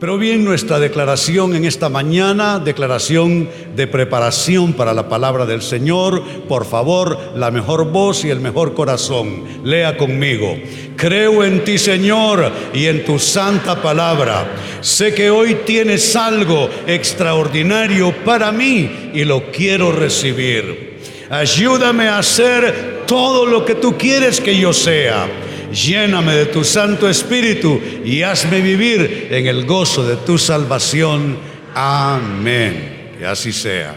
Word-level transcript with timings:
Pero 0.00 0.16
bien, 0.16 0.44
nuestra 0.44 0.78
declaración 0.78 1.56
en 1.56 1.64
esta 1.64 1.88
mañana, 1.88 2.60
declaración 2.60 3.48
de 3.74 3.88
preparación 3.88 4.74
para 4.74 4.94
la 4.94 5.08
palabra 5.08 5.44
del 5.44 5.60
Señor, 5.60 6.22
por 6.48 6.66
favor, 6.66 7.18
la 7.34 7.50
mejor 7.50 7.90
voz 7.90 8.24
y 8.24 8.30
el 8.30 8.38
mejor 8.38 8.74
corazón. 8.74 9.42
Lea 9.64 9.96
conmigo. 9.96 10.56
Creo 10.94 11.42
en 11.42 11.64
ti, 11.64 11.78
Señor, 11.78 12.52
y 12.72 12.86
en 12.86 13.04
tu 13.04 13.18
santa 13.18 13.82
palabra. 13.82 14.48
Sé 14.82 15.12
que 15.12 15.30
hoy 15.30 15.56
tienes 15.66 16.14
algo 16.14 16.70
extraordinario 16.86 18.14
para 18.24 18.52
mí 18.52 19.10
y 19.12 19.24
lo 19.24 19.50
quiero 19.50 19.90
recibir. 19.90 20.98
Ayúdame 21.28 22.06
a 22.06 22.18
hacer 22.18 23.02
todo 23.04 23.44
lo 23.46 23.64
que 23.64 23.74
tú 23.74 23.98
quieres 23.98 24.40
que 24.40 24.56
yo 24.56 24.72
sea 24.72 25.26
lléname 25.72 26.34
de 26.34 26.46
tu 26.46 26.64
Santo 26.64 27.08
Espíritu 27.08 27.80
y 28.04 28.22
hazme 28.22 28.60
vivir 28.60 29.28
en 29.30 29.46
el 29.46 29.66
gozo 29.66 30.06
de 30.06 30.16
tu 30.16 30.38
salvación. 30.38 31.36
Amén. 31.74 33.14
Que 33.18 33.26
así 33.26 33.52
sea. 33.52 33.94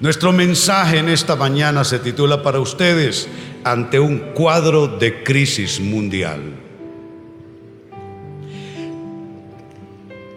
Nuestro 0.00 0.32
mensaje 0.32 0.98
en 0.98 1.08
esta 1.08 1.36
mañana 1.36 1.84
se 1.84 1.98
titula 1.98 2.42
para 2.42 2.58
ustedes 2.58 3.28
ante 3.64 4.00
un 4.00 4.18
cuadro 4.34 4.88
de 4.88 5.22
crisis 5.22 5.78
mundial. 5.78 6.40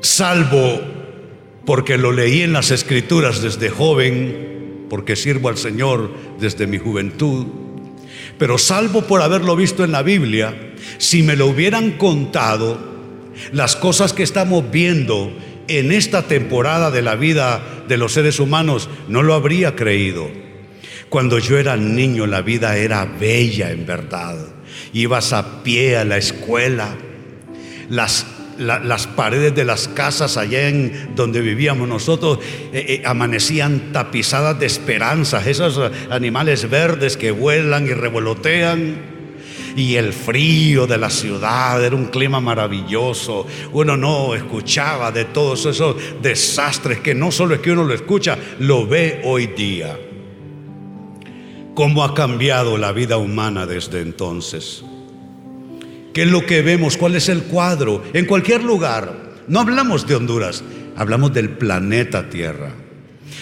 Salvo 0.01 0.81
porque 1.65 1.97
lo 1.97 2.11
leí 2.11 2.41
en 2.41 2.51
las 2.51 2.71
escrituras 2.71 3.41
desde 3.41 3.69
joven, 3.69 4.85
porque 4.89 5.15
sirvo 5.15 5.47
al 5.47 5.57
Señor 5.57 6.11
desde 6.39 6.67
mi 6.67 6.77
juventud, 6.77 7.45
pero 8.37 8.57
salvo 8.57 9.03
por 9.03 9.21
haberlo 9.21 9.55
visto 9.55 9.83
en 9.83 9.91
la 9.91 10.03
Biblia, 10.03 10.73
si 10.97 11.23
me 11.23 11.35
lo 11.35 11.47
hubieran 11.47 11.91
contado, 11.91 12.93
las 13.51 13.75
cosas 13.75 14.13
que 14.13 14.23
estamos 14.23 14.69
viendo 14.71 15.31
en 15.67 15.91
esta 15.91 16.23
temporada 16.23 16.91
de 16.91 17.01
la 17.01 17.15
vida 17.15 17.61
de 17.87 17.97
los 17.97 18.13
seres 18.13 18.39
humanos, 18.39 18.89
no 19.07 19.23
lo 19.23 19.33
habría 19.33 19.75
creído. 19.75 20.29
Cuando 21.09 21.39
yo 21.39 21.57
era 21.57 21.77
niño 21.77 22.25
la 22.25 22.41
vida 22.41 22.75
era 22.77 23.05
bella 23.05 23.71
en 23.71 23.85
verdad. 23.85 24.35
Ibas 24.93 25.31
a 25.33 25.63
pie 25.63 25.97
a 25.97 26.05
la 26.05 26.17
escuela. 26.17 26.95
Las 27.89 28.25
las 28.57 29.07
paredes 29.07 29.55
de 29.55 29.65
las 29.65 29.87
casas 29.87 30.37
allá 30.37 30.69
en 30.69 31.11
donde 31.15 31.41
vivíamos 31.41 31.87
nosotros 31.87 32.39
eh, 32.71 32.85
eh, 32.87 33.01
amanecían 33.05 33.91
tapizadas 33.91 34.59
de 34.59 34.65
esperanzas, 34.65 35.47
esos 35.47 35.91
animales 36.09 36.69
verdes 36.69 37.17
que 37.17 37.31
vuelan 37.31 37.85
y 37.85 37.93
revolotean. 37.93 39.13
Y 39.75 39.95
el 39.95 40.13
frío 40.13 40.85
de 40.85 40.99
la 40.99 41.09
ciudad 41.09 41.83
era 41.83 41.95
un 41.95 42.05
clima 42.05 42.39
maravilloso. 42.39 43.47
Uno 43.71 43.97
no 43.97 44.35
escuchaba 44.35 45.11
de 45.11 45.25
todos 45.25 45.65
esos 45.65 45.95
desastres 46.21 46.99
que 46.99 47.15
no 47.15 47.31
solo 47.31 47.55
es 47.55 47.61
que 47.61 47.71
uno 47.71 47.83
lo 47.83 47.93
escucha, 47.95 48.37
lo 48.59 48.85
ve 48.85 49.21
hoy 49.23 49.47
día. 49.47 49.97
¿Cómo 51.73 52.03
ha 52.03 52.13
cambiado 52.13 52.77
la 52.77 52.91
vida 52.91 53.17
humana 53.17 53.65
desde 53.65 54.01
entonces? 54.01 54.83
¿Qué 56.13 56.23
es 56.23 56.27
lo 56.29 56.45
que 56.45 56.61
vemos? 56.61 56.95
¿Cuál 56.95 57.15
es 57.15 57.27
el 57.27 57.43
cuadro? 57.43 58.03
En 58.13 58.25
cualquier 58.25 58.63
lugar. 58.63 59.33
No 59.47 59.59
hablamos 59.59 60.07
de 60.07 60.15
Honduras, 60.15 60.63
hablamos 60.95 61.33
del 61.33 61.49
planeta 61.49 62.29
Tierra. 62.29 62.71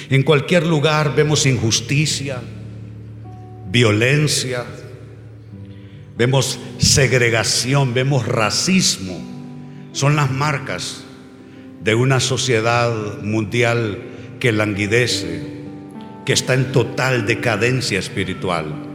En 0.09 0.23
cualquier 0.23 0.66
lugar 0.66 1.14
vemos 1.16 1.45
injusticia, 1.45 2.42
violencia, 3.69 4.66
vemos 6.17 6.59
segregación, 6.77 7.94
vemos 7.94 8.27
racismo. 8.27 9.19
Son 9.92 10.16
las 10.16 10.31
marcas 10.31 11.03
de 11.83 11.94
una 11.94 12.19
sociedad 12.19 13.22
mundial 13.22 13.99
que 14.39 14.52
languidece, 14.52 15.42
que 16.25 16.33
está 16.33 16.53
en 16.53 16.72
total 16.72 17.25
decadencia 17.25 17.99
espiritual. 17.99 18.90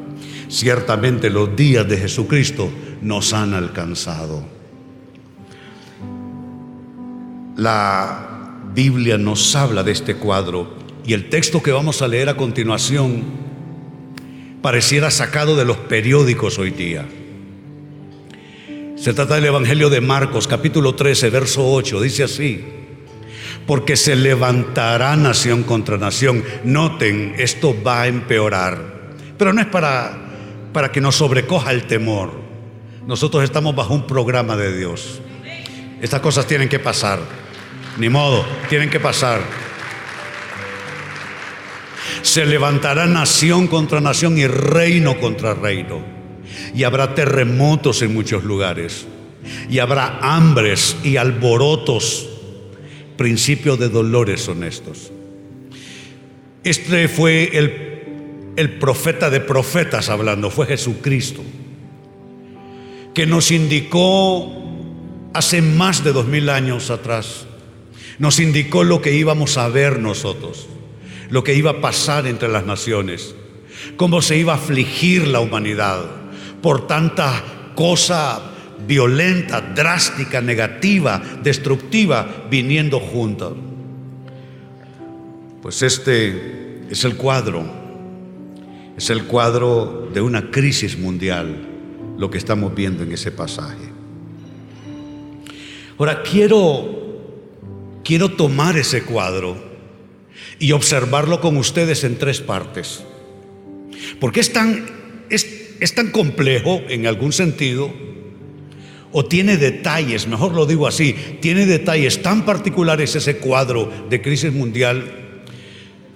Ciertamente 0.48 1.30
los 1.30 1.54
días 1.56 1.88
de 1.88 1.98
Jesucristo 1.98 2.70
nos 3.02 3.32
han 3.32 3.54
alcanzado. 3.54 4.44
La 7.56 8.60
Biblia 8.74 9.18
nos 9.18 9.56
habla 9.56 9.82
de 9.82 9.92
este 9.92 10.16
cuadro 10.16 10.76
y 11.06 11.14
el 11.14 11.28
texto 11.28 11.62
que 11.62 11.72
vamos 11.72 12.02
a 12.02 12.08
leer 12.08 12.28
a 12.28 12.36
continuación 12.36 13.22
pareciera 14.60 15.10
sacado 15.10 15.56
de 15.56 15.64
los 15.64 15.76
periódicos 15.76 16.58
hoy 16.58 16.70
día. 16.70 17.06
Se 18.96 19.12
trata 19.12 19.36
del 19.36 19.44
Evangelio 19.44 19.90
de 19.90 20.00
Marcos, 20.00 20.48
capítulo 20.48 20.94
13, 20.94 21.30
verso 21.30 21.70
8. 21.72 22.00
Dice 22.00 22.24
así, 22.24 22.64
porque 23.66 23.96
se 23.96 24.16
levantará 24.16 25.16
nación 25.16 25.62
contra 25.62 25.98
nación. 25.98 26.42
Noten, 26.64 27.34
esto 27.38 27.76
va 27.86 28.02
a 28.02 28.06
empeorar. 28.08 28.96
Pero 29.38 29.52
no 29.52 29.60
es 29.60 29.66
para, 29.66 30.25
para 30.76 30.92
que 30.92 31.00
nos 31.00 31.14
sobrecoja 31.14 31.72
el 31.72 31.84
temor. 31.84 32.38
Nosotros 33.06 33.42
estamos 33.42 33.74
bajo 33.74 33.94
un 33.94 34.06
programa 34.06 34.58
de 34.58 34.76
Dios. 34.76 35.22
Estas 36.02 36.20
cosas 36.20 36.46
tienen 36.46 36.68
que 36.68 36.78
pasar. 36.78 37.18
Ni 37.96 38.10
modo, 38.10 38.44
tienen 38.68 38.90
que 38.90 39.00
pasar. 39.00 39.40
Se 42.20 42.44
levantará 42.44 43.06
nación 43.06 43.68
contra 43.68 44.02
nación 44.02 44.36
y 44.36 44.46
reino 44.46 45.18
contra 45.18 45.54
reino. 45.54 46.04
Y 46.74 46.84
habrá 46.84 47.14
terremotos 47.14 48.02
en 48.02 48.12
muchos 48.12 48.44
lugares. 48.44 49.06
Y 49.70 49.78
habrá 49.78 50.18
hambres 50.20 50.98
y 51.02 51.16
alborotos. 51.16 52.28
Principios 53.16 53.78
de 53.78 53.88
dolores 53.88 54.46
honestos. 54.46 55.10
Este 56.64 57.08
fue 57.08 57.56
el, 57.56 57.95
el 58.56 58.78
profeta 58.78 59.30
de 59.30 59.40
profetas 59.40 60.08
hablando, 60.08 60.50
fue 60.50 60.66
Jesucristo 60.66 61.42
que 63.16 63.24
nos 63.24 63.50
indicó 63.50 64.52
hace 65.32 65.62
más 65.62 66.04
de 66.04 66.12
dos 66.12 66.26
mil 66.26 66.50
años 66.50 66.90
atrás. 66.90 67.46
Nos 68.18 68.38
indicó 68.40 68.84
lo 68.84 69.00
que 69.00 69.14
íbamos 69.14 69.56
a 69.56 69.68
ver 69.68 70.00
nosotros, 70.00 70.68
lo 71.30 71.42
que 71.42 71.54
iba 71.54 71.70
a 71.70 71.80
pasar 71.80 72.26
entre 72.26 72.50
las 72.50 72.66
naciones, 72.66 73.34
cómo 73.96 74.20
se 74.20 74.36
iba 74.36 74.52
a 74.52 74.56
afligir 74.56 75.28
la 75.28 75.40
humanidad 75.40 76.04
por 76.60 76.86
tanta 76.86 77.42
cosa 77.74 78.52
violenta, 78.86 79.62
drástica, 79.62 80.42
negativa, 80.42 81.22
destructiva, 81.42 82.46
viniendo 82.50 83.00
juntas. 83.00 83.52
Pues 85.62 85.80
este 85.80 86.82
es 86.90 87.02
el 87.04 87.16
cuadro, 87.16 87.64
es 88.96 89.10
el 89.10 89.24
cuadro 89.24 90.08
de 90.12 90.20
una 90.20 90.50
crisis 90.50 90.98
mundial 90.98 91.68
lo 92.18 92.30
que 92.30 92.38
estamos 92.38 92.74
viendo 92.74 93.02
en 93.02 93.12
ese 93.12 93.30
pasaje. 93.30 93.92
Ahora 95.98 96.22
quiero 96.22 97.04
quiero 98.04 98.30
tomar 98.30 98.76
ese 98.76 99.02
cuadro 99.02 99.56
y 100.58 100.72
observarlo 100.72 101.40
con 101.40 101.56
ustedes 101.56 102.04
en 102.04 102.18
tres 102.18 102.40
partes. 102.40 103.02
Porque 104.20 104.40
es 104.40 104.52
tan 104.52 104.86
es, 105.28 105.74
es 105.80 105.94
tan 105.94 106.10
complejo 106.10 106.80
en 106.88 107.06
algún 107.06 107.32
sentido 107.32 107.92
o 109.12 109.24
tiene 109.24 109.56
detalles, 109.56 110.26
mejor 110.26 110.54
lo 110.54 110.66
digo 110.66 110.86
así, 110.86 111.14
tiene 111.40 111.66
detalles 111.66 112.22
tan 112.22 112.44
particulares 112.44 113.14
ese 113.14 113.38
cuadro 113.38 113.90
de 114.10 114.20
crisis 114.20 114.52
mundial 114.52 115.25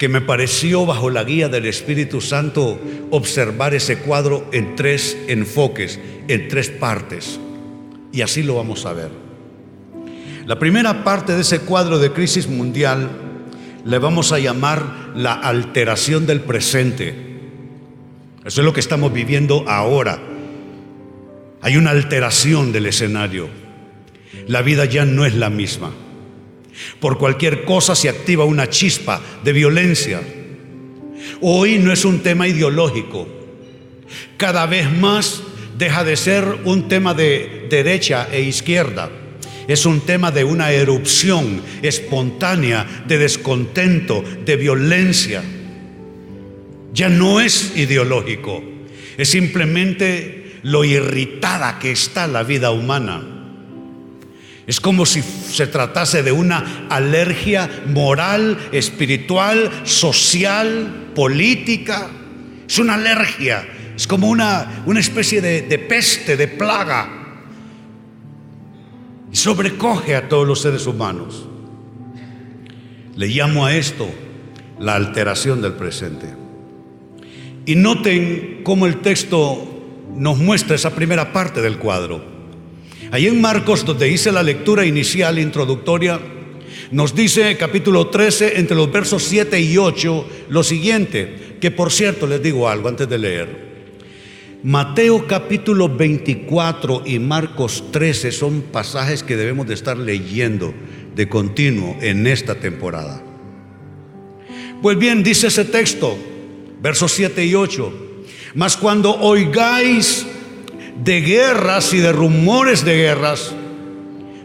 que 0.01 0.09
me 0.09 0.23
pareció 0.23 0.87
bajo 0.87 1.11
la 1.11 1.25
guía 1.25 1.51
del 1.51 1.67
Espíritu 1.67 2.23
Santo 2.23 2.81
observar 3.11 3.75
ese 3.75 3.99
cuadro 3.99 4.49
en 4.51 4.75
tres 4.75 5.15
enfoques, 5.29 6.01
en 6.27 6.49
tres 6.49 6.71
partes. 6.71 7.39
Y 8.11 8.23
así 8.23 8.43
lo 8.43 8.55
vamos 8.55 8.87
a 8.87 8.95
ver. 8.95 9.11
La 10.47 10.59
primera 10.59 11.05
parte 11.05 11.35
de 11.35 11.43
ese 11.43 11.61
cuadro 11.61 11.99
de 11.99 12.13
crisis 12.13 12.49
mundial 12.49 13.11
le 13.85 13.99
vamos 13.99 14.33
a 14.33 14.39
llamar 14.39 15.13
la 15.15 15.35
alteración 15.35 16.27
del 16.27 16.41
presente. 16.41 17.15
Eso 18.43 18.63
es 18.63 18.65
lo 18.65 18.73
que 18.73 18.81
estamos 18.81 19.13
viviendo 19.13 19.69
ahora. 19.69 20.19
Hay 21.61 21.77
una 21.77 21.91
alteración 21.91 22.73
del 22.73 22.87
escenario. 22.87 23.51
La 24.47 24.63
vida 24.63 24.87
ya 24.87 25.05
no 25.05 25.27
es 25.27 25.35
la 25.35 25.51
misma. 25.51 25.91
Por 26.99 27.19
cualquier 27.19 27.65
cosa 27.65 27.95
se 27.95 28.09
activa 28.09 28.45
una 28.45 28.69
chispa 28.69 29.21
de 29.43 29.53
violencia. 29.53 30.21
Hoy 31.41 31.79
no 31.79 31.93
es 31.93 32.05
un 32.05 32.21
tema 32.21 32.49
ideológico. 32.49 33.29
Cada 34.37 34.67
vez 34.67 34.91
más 34.91 35.43
deja 35.79 36.05
de 36.05 36.17
ser 36.17 36.45
un 36.65 36.89
tema 36.89 37.15
de 37.15 37.67
derecha 37.71 38.29
e 38.31 38.43
izquierda. 38.43 39.11
Es 39.69 39.87
un 39.87 40.01
tema 40.01 40.31
de 40.31 40.45
una 40.45 40.73
erupción 40.73 41.63
espontánea 41.83 43.05
de 43.07 43.19
descontento, 43.19 44.25
de 44.45 44.57
violencia. 44.57 45.43
Ya 46.93 47.09
no 47.09 47.41
es 47.41 47.77
ideológico. 47.77 48.63
Es 49.17 49.31
simplemente 49.31 50.59
lo 50.63 50.85
irritada 50.85 51.79
que 51.79 51.93
está 51.93 52.27
la 52.27 52.43
vida 52.43 52.71
humana. 52.73 53.40
Es 54.71 54.79
como 54.79 55.05
si 55.05 55.21
se 55.21 55.67
tratase 55.67 56.23
de 56.23 56.31
una 56.31 56.87
alergia 56.89 57.69
moral, 57.89 58.57
espiritual, 58.71 59.69
social, 59.83 61.11
política. 61.13 62.09
Es 62.69 62.79
una 62.79 62.95
alergia, 62.95 63.69
es 63.97 64.07
como 64.07 64.29
una, 64.29 64.85
una 64.87 65.01
especie 65.01 65.41
de, 65.41 65.63
de 65.63 65.79
peste, 65.81 66.37
de 66.37 66.47
plaga. 66.47 67.09
Y 69.33 69.35
sobrecoge 69.35 70.15
a 70.15 70.29
todos 70.29 70.47
los 70.47 70.61
seres 70.61 70.87
humanos. 70.87 71.49
Le 73.17 73.27
llamo 73.27 73.67
a 73.67 73.75
esto 73.75 74.09
la 74.79 74.95
alteración 74.95 75.63
del 75.63 75.73
presente. 75.73 76.29
Y 77.67 77.75
noten 77.75 78.61
cómo 78.63 78.87
el 78.87 79.01
texto 79.01 80.07
nos 80.15 80.39
muestra 80.39 80.77
esa 80.77 80.95
primera 80.95 81.33
parte 81.33 81.61
del 81.61 81.79
cuadro. 81.79 82.40
Ahí 83.13 83.27
en 83.27 83.41
Marcos, 83.41 83.85
donde 83.85 84.09
hice 84.09 84.31
la 84.31 84.43
lectura 84.43 84.87
inicial, 84.87 85.41
introductoria, 85.41 86.21
nos 86.93 87.13
dice 87.13 87.57
capítulo 87.57 88.07
13, 88.07 88.59
entre 88.61 88.77
los 88.77 88.91
versos 88.93 89.25
7 89.25 89.61
y 89.61 89.77
8, 89.79 90.29
lo 90.49 90.63
siguiente, 90.63 91.57
que 91.61 91.73
por 91.73 91.91
cierto 91.91 92.29
les 92.29 92.41
digo 92.41 92.69
algo 92.69 92.89
antes 92.89 93.09
de 93.09 93.19
leer. 93.19 93.71
Mateo 94.63 95.27
capítulo 95.27 95.89
24 95.89 97.03
y 97.05 97.19
Marcos 97.19 97.85
13 97.91 98.31
son 98.31 98.63
pasajes 98.63 99.25
que 99.25 99.37
debemos 99.37 99.67
de 99.67 99.75
estar 99.75 99.97
leyendo 99.97 100.73
de 101.17 101.29
continuo 101.29 101.97
en 102.01 102.29
esta 102.29 102.55
temporada. 102.57 103.25
Pues 104.83 104.97
bien, 104.97 105.25
dice 105.25 105.49
ese 105.49 105.65
texto, 105.65 106.17
versos 106.81 107.11
7 107.13 107.45
y 107.45 107.57
8, 107.57 107.93
mas 108.55 108.77
cuando 108.77 109.15
oigáis 109.19 110.27
de 111.03 111.21
guerras 111.21 111.93
y 111.95 111.99
de 111.99 112.13
rumores 112.13 112.85
de 112.85 112.97
guerras, 112.97 113.55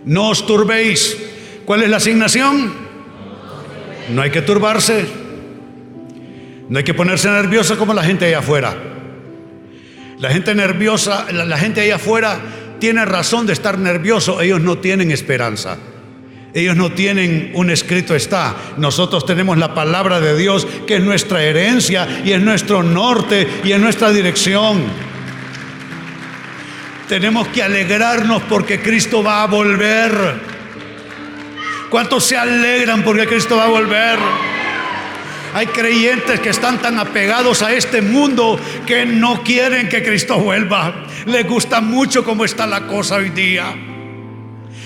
no 0.06 0.30
os 0.30 0.46
turbéis. 0.46 1.18
¿Cuál 1.66 1.84
es 1.84 1.90
la 1.90 1.98
asignación? 1.98 2.74
No 4.10 4.22
hay 4.22 4.30
que 4.30 4.42
turbarse. 4.42 5.06
No 6.70 6.78
hay 6.78 6.84
que 6.84 6.94
ponerse 6.94 7.30
nervioso 7.30 7.78
como 7.78 7.94
la 7.94 8.04
gente 8.04 8.26
allá 8.26 8.40
afuera. 8.40 8.76
La 10.20 10.30
gente 10.30 10.56
nerviosa, 10.56 11.28
la, 11.32 11.46
la 11.46 11.58
gente 11.58 11.82
allá 11.82 11.96
afuera 11.96 12.40
tiene 12.80 13.04
razón 13.06 13.46
de 13.46 13.54
estar 13.54 13.78
nervioso. 13.78 14.42
Ellos 14.42 14.62
no 14.62 14.78
tienen 14.78 15.12
esperanza. 15.12 15.78
Ellos 16.54 16.78
no 16.78 16.92
tienen 16.92 17.52
un 17.56 17.70
escrito 17.70 18.16
está. 18.16 18.56
Nosotros 18.78 19.26
tenemos 19.26 19.58
la 19.58 19.74
palabra 19.74 20.22
de 20.22 20.38
Dios 20.38 20.66
que 20.88 20.96
es 20.96 21.04
nuestra 21.04 21.44
herencia 21.44 22.22
y 22.24 22.32
es 22.32 22.42
nuestro 22.42 22.82
norte 22.82 23.46
y 23.64 23.74
es 23.74 23.80
nuestra 23.80 24.12
dirección. 24.12 24.84
Tenemos 27.08 27.48
que 27.50 27.62
alegrarnos 27.62 28.44
porque 28.44 28.82
Cristo 28.82 29.24
va 29.24 29.44
a 29.44 29.48
volver. 29.48 30.12
¿Cuántos 31.90 32.26
se 32.26 32.38
alegran 32.38 33.04
porque 33.04 33.28
Cristo 33.28 33.58
va 33.58 33.66
a 33.66 33.70
volver? 33.70 34.18
Hay 35.54 35.68
creyentes 35.68 36.40
que 36.40 36.50
están 36.50 36.80
tan 36.80 37.00
apegados 37.00 37.62
a 37.62 37.74
este 37.74 38.02
mundo 38.02 38.60
que 38.86 39.06
no 39.06 39.44
quieren 39.44 39.88
que 39.88 40.04
Cristo 40.04 40.38
vuelva. 40.40 41.06
Les 41.26 41.48
gusta 41.48 41.80
mucho 41.80 42.24
cómo 42.24 42.44
está 42.44 42.68
la 42.68 42.88
cosa 42.88 43.16
hoy 43.16 43.30
día 43.30 43.74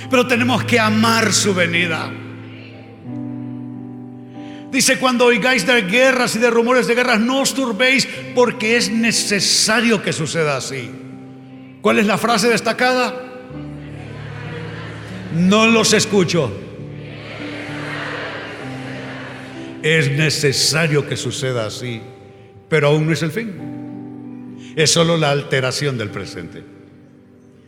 pero 0.10 0.27
tenemos 0.27 0.63
que 0.63 0.80
amar 0.80 1.31
su 1.31 1.54
venida. 1.54 2.12
Dice, 4.71 4.98
cuando 5.00 5.25
oigáis 5.25 5.66
de 5.66 5.81
guerras 5.83 6.36
y 6.36 6.39
de 6.39 6.50
rumores 6.50 6.88
de 6.88 6.95
guerras, 6.95 7.19
no 7.19 7.42
os 7.42 7.54
turbéis 7.54 8.07
porque 8.36 8.77
es 8.77 8.92
necesario 8.92 10.01
que 10.01 10.13
suceda 10.13 10.57
así. 10.57 10.89
¿Cuál 11.81 12.00
es 12.00 12.06
la 12.06 12.18
frase 12.18 12.50
destacada? 12.50 13.14
No 15.34 15.68
los 15.68 15.94
escucho. 15.94 16.52
Es 19.81 20.12
necesario 20.12 21.08
que 21.08 21.16
suceda 21.16 21.66
así, 21.66 22.02
pero 22.68 22.90
aún 22.90 23.06
no 23.06 23.14
es 23.14 23.24
el 23.24 23.31
fin. 23.31 24.74
Es 24.76 24.92
solo 24.92 25.18
la 25.18 25.31
alteración 25.31 25.98
del 25.98 26.10
presente. 26.10 26.64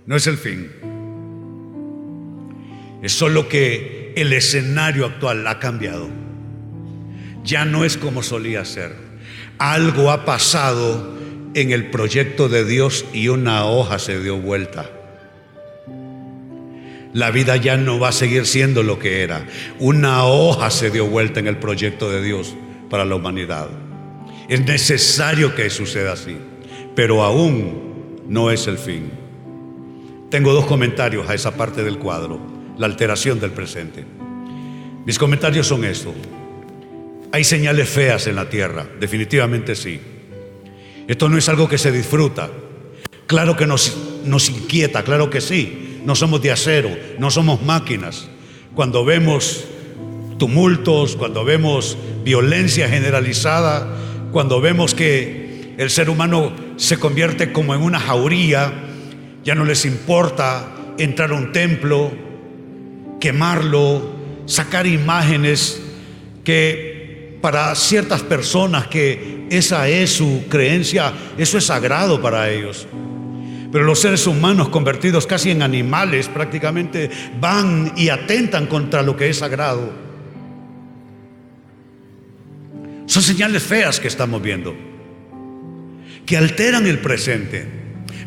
No 0.05 0.15
es 0.17 0.27
el 0.27 0.37
fin. 0.37 0.69
Es 3.01 3.13
solo 3.13 3.47
que 3.47 4.13
el 4.15 4.33
escenario 4.33 5.05
actual 5.05 5.47
ha 5.47 5.59
cambiado. 5.59 6.09
Ya 7.43 7.63
no 7.63 7.85
es 7.85 7.97
como 7.97 8.23
solía 8.23 8.65
ser. 8.65 8.93
Algo 9.57 10.11
ha 10.11 10.25
pasado 10.25 11.20
en 11.53 11.71
el 11.71 11.89
proyecto 11.89 12.49
de 12.49 12.65
Dios 12.65 13.05
y 13.13 13.27
una 13.27 13.65
hoja 13.65 13.99
se 13.99 14.21
dio 14.21 14.37
vuelta. 14.37 14.89
La 17.13 17.31
vida 17.31 17.57
ya 17.57 17.75
no 17.75 17.99
va 17.99 18.09
a 18.09 18.13
seguir 18.13 18.45
siendo 18.45 18.83
lo 18.83 18.97
que 18.97 19.21
era. 19.21 19.45
Una 19.79 20.25
hoja 20.25 20.69
se 20.69 20.91
dio 20.91 21.07
vuelta 21.07 21.39
en 21.39 21.47
el 21.47 21.57
proyecto 21.57 22.09
de 22.09 22.23
Dios 22.23 22.55
para 22.89 23.03
la 23.03 23.15
humanidad. 23.15 23.69
Es 24.47 24.65
necesario 24.65 25.53
que 25.55 25.69
suceda 25.69 26.13
así, 26.13 26.37
pero 26.95 27.23
aún 27.23 28.21
no 28.27 28.49
es 28.49 28.67
el 28.67 28.77
fin. 28.77 29.11
Tengo 30.29 30.53
dos 30.53 30.65
comentarios 30.65 31.29
a 31.29 31.33
esa 31.33 31.55
parte 31.57 31.83
del 31.83 31.97
cuadro 31.97 32.51
la 32.81 32.87
alteración 32.87 33.39
del 33.39 33.51
presente. 33.51 34.03
Mis 35.05 35.19
comentarios 35.19 35.67
son 35.67 35.85
estos. 35.85 36.15
Hay 37.31 37.43
señales 37.43 37.87
feas 37.89 38.25
en 38.25 38.35
la 38.35 38.49
tierra, 38.49 38.87
definitivamente 38.99 39.75
sí. 39.75 39.99
Esto 41.07 41.29
no 41.29 41.37
es 41.37 41.49
algo 41.49 41.67
que 41.67 41.77
se 41.77 41.91
disfruta. 41.91 42.49
Claro 43.27 43.55
que 43.55 43.65
nos, 43.65 43.97
nos 44.25 44.49
inquieta, 44.49 45.03
claro 45.03 45.29
que 45.29 45.41
sí. 45.41 45.99
No 46.05 46.15
somos 46.15 46.41
de 46.41 46.51
acero, 46.51 46.89
no 47.19 47.31
somos 47.31 47.61
máquinas. 47.61 48.29
Cuando 48.75 49.05
vemos 49.05 49.65
tumultos, 50.37 51.15
cuando 51.15 51.43
vemos 51.43 51.97
violencia 52.23 52.89
generalizada, 52.89 53.87
cuando 54.31 54.59
vemos 54.61 54.95
que 54.95 55.73
el 55.77 55.89
ser 55.89 56.09
humano 56.09 56.51
se 56.77 56.97
convierte 56.97 57.51
como 57.51 57.75
en 57.75 57.81
una 57.81 57.99
jauría, 57.99 58.73
ya 59.43 59.55
no 59.55 59.65
les 59.65 59.85
importa 59.85 60.67
entrar 60.97 61.31
a 61.31 61.35
un 61.35 61.51
templo, 61.51 62.11
quemarlo, 63.19 64.11
sacar 64.45 64.87
imágenes 64.87 65.81
que 66.43 66.90
para 67.41 67.73
ciertas 67.75 68.21
personas 68.21 68.87
que 68.87 69.47
esa 69.49 69.89
es 69.89 70.11
su 70.11 70.45
creencia, 70.47 71.11
eso 71.37 71.57
es 71.57 71.65
sagrado 71.65 72.21
para 72.21 72.49
ellos. 72.49 72.87
Pero 73.71 73.85
los 73.85 73.99
seres 73.99 74.27
humanos 74.27 74.69
convertidos 74.69 75.25
casi 75.25 75.51
en 75.51 75.61
animales 75.61 76.27
prácticamente 76.27 77.09
van 77.39 77.93
y 77.95 78.09
atentan 78.09 78.67
contra 78.67 79.01
lo 79.01 79.15
que 79.15 79.29
es 79.29 79.37
sagrado. 79.37 79.91
Son 83.05 83.23
señales 83.23 83.63
feas 83.63 83.99
que 83.99 84.07
estamos 84.07 84.41
viendo, 84.41 84.75
que 86.25 86.37
alteran 86.37 86.85
el 86.85 86.99
presente. 86.99 87.65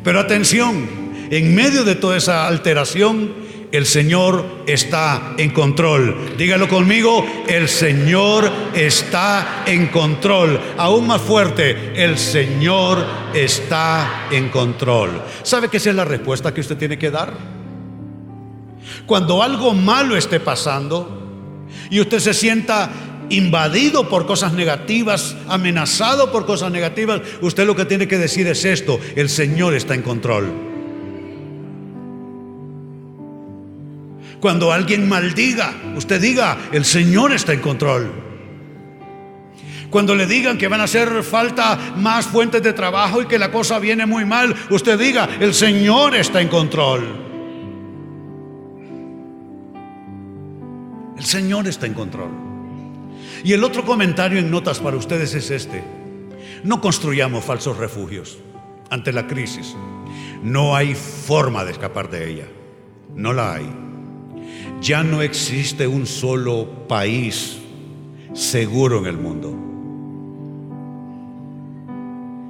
Pero 0.03 0.21
atención, 0.21 0.89
en 1.31 1.55
medio 1.55 1.85
de 1.85 1.95
toda 1.95 2.17
esa 2.17 2.47
alteración 2.47 3.44
el 3.75 3.87
Señor 3.87 4.63
está 4.69 5.35
en 5.37 5.51
control. 5.51 6.37
Dígalo 6.39 6.69
conmigo, 6.69 7.27
el 7.49 7.69
Señor 7.69 8.49
está 8.73 9.65
en 9.67 9.89
control. 9.89 10.61
Aún 10.79 11.09
más 11.09 11.21
fuerte, 11.21 11.93
el 11.97 12.17
Señor 12.17 13.05
está 13.35 14.29
en 14.31 14.49
control. 14.51 15.21
¿Sabe 15.43 15.69
qué 15.69 15.79
es 15.79 15.87
la 15.87 16.05
respuesta 16.05 16.55
que 16.55 16.61
usted 16.61 16.77
tiene 16.77 16.97
que 16.97 17.11
dar? 17.11 17.33
Cuando 19.07 19.43
algo 19.43 19.75
malo 19.75 20.17
esté 20.17 20.39
pasando 20.39 21.67
y 21.91 21.99
usted 21.99 22.21
se 22.21 22.33
sienta 22.33 22.93
invadido 23.29 24.09
por 24.09 24.25
cosas 24.25 24.53
negativas, 24.53 25.35
amenazado 25.49 26.31
por 26.31 26.47
cosas 26.47 26.71
negativas, 26.71 27.23
usted 27.41 27.67
lo 27.67 27.75
que 27.75 27.87
tiene 27.87 28.07
que 28.07 28.19
decir 28.19 28.47
es 28.47 28.65
esto, 28.65 29.01
el 29.17 29.29
Señor 29.29 29.75
está 29.75 29.97
en 29.97 30.03
control. 30.03 30.74
Cuando 34.45 34.71
alguien 34.71 35.09
maldiga, 35.09 35.73
usted 35.97 36.21
diga, 36.21 36.59
el 36.71 36.85
Señor 36.85 37.33
está 37.33 37.55
en 37.55 37.61
control. 37.61 38.13
Cuando 39.89 40.15
le 40.15 40.27
digan 40.27 40.59
que 40.59 40.69
van 40.69 40.83
a 40.83 40.85
hacer 40.85 41.23
falta 41.23 41.95
más 41.97 42.27
fuentes 42.27 42.63
de 42.63 42.75
trabajo 42.75 43.23
y 43.23 43.27
que 43.27 43.39
la 43.39 43.51
cosa 43.51 43.79
viene 43.79 44.05
muy 44.05 44.27
mal, 44.27 44.55
usted 44.69 44.99
diga, 44.99 45.27
el 45.41 45.55
Señor 45.55 46.15
está 46.15 46.43
en 46.43 46.49
control. 46.49 47.07
El 51.17 51.25
Señor 51.25 51.67
está 51.67 51.87
en 51.87 51.95
control. 51.95 52.29
Y 53.45 53.55
el 53.55 53.65
otro 53.65 53.83
comentario 53.87 54.39
en 54.39 54.51
notas 54.51 54.79
para 54.79 54.99
ustedes 54.99 55.33
es 55.33 55.51
este. 55.51 55.83
No 56.65 56.83
construyamos 56.83 57.47
falsos 57.47 57.79
refugios 57.79 58.37
ante 58.91 59.11
la 59.11 59.27
crisis. 59.27 59.75
No 60.43 60.77
hay 60.77 60.95
forma 60.95 61.65
de 61.65 61.73
escapar 61.73 62.11
de 62.11 62.31
ella. 62.31 62.47
No 63.15 63.33
la 63.33 63.55
hay. 63.55 63.84
Ya 64.85 65.03
no 65.03 65.23
existe 65.23 65.87
un 65.87 66.07
solo 66.07 66.69
país 66.87 67.59
seguro 68.35 68.99
en 68.99 69.07
el 69.07 69.17
mundo. 69.17 69.57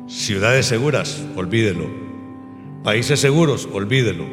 Ciudades 0.08 0.66
seguras, 0.66 1.24
olvídelo. 1.36 1.86
Países 2.82 3.20
seguros, 3.20 3.68
olvídelo. 3.72 4.24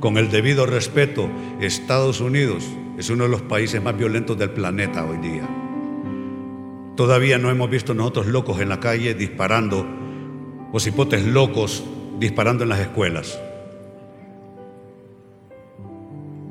con 0.00 0.16
el 0.16 0.28
debido 0.28 0.66
respeto, 0.66 1.28
Estados 1.60 2.20
Unidos 2.20 2.64
es 2.98 3.10
uno 3.10 3.24
de 3.24 3.30
los 3.30 3.42
países 3.42 3.80
más 3.80 3.96
violentos 3.96 4.36
del 4.36 4.50
planeta 4.50 5.04
hoy 5.04 5.18
día. 5.18 5.48
Todavía 6.96 7.38
no 7.38 7.48
hemos 7.48 7.70
visto 7.70 7.94
nosotros 7.94 8.26
locos 8.26 8.60
en 8.60 8.70
la 8.70 8.80
calle 8.80 9.14
disparando, 9.14 9.86
o 10.72 10.80
cipotes 10.80 11.24
locos 11.24 11.84
disparando 12.18 12.64
en 12.64 12.70
las 12.70 12.80
escuelas. 12.80 13.38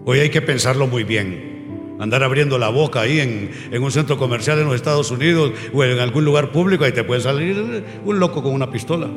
Hoy 0.10 0.20
hay 0.20 0.30
que 0.30 0.42
pensarlo 0.42 0.88
muy 0.88 1.04
bien. 1.04 1.98
Andar 2.00 2.24
abriendo 2.24 2.58
la 2.58 2.70
boca 2.70 3.02
ahí 3.02 3.20
en, 3.20 3.52
en, 3.70 3.84
un 3.84 3.92
centro 3.92 4.18
comercial 4.18 4.58
en 4.58 4.64
los 4.64 4.76
Estados 4.76 5.12
Unidos 5.12 5.52
o 5.74 5.84
en 5.84 6.00
algún 6.00 6.24
lugar 6.24 6.54
público, 6.54 6.86
ahí 6.86 6.94
te 6.94 7.04
puede 7.04 7.20
salir 7.20 7.84
un 8.06 8.18
loco 8.18 8.42
con 8.42 8.54
una 8.54 8.72
pistola. 8.72 9.10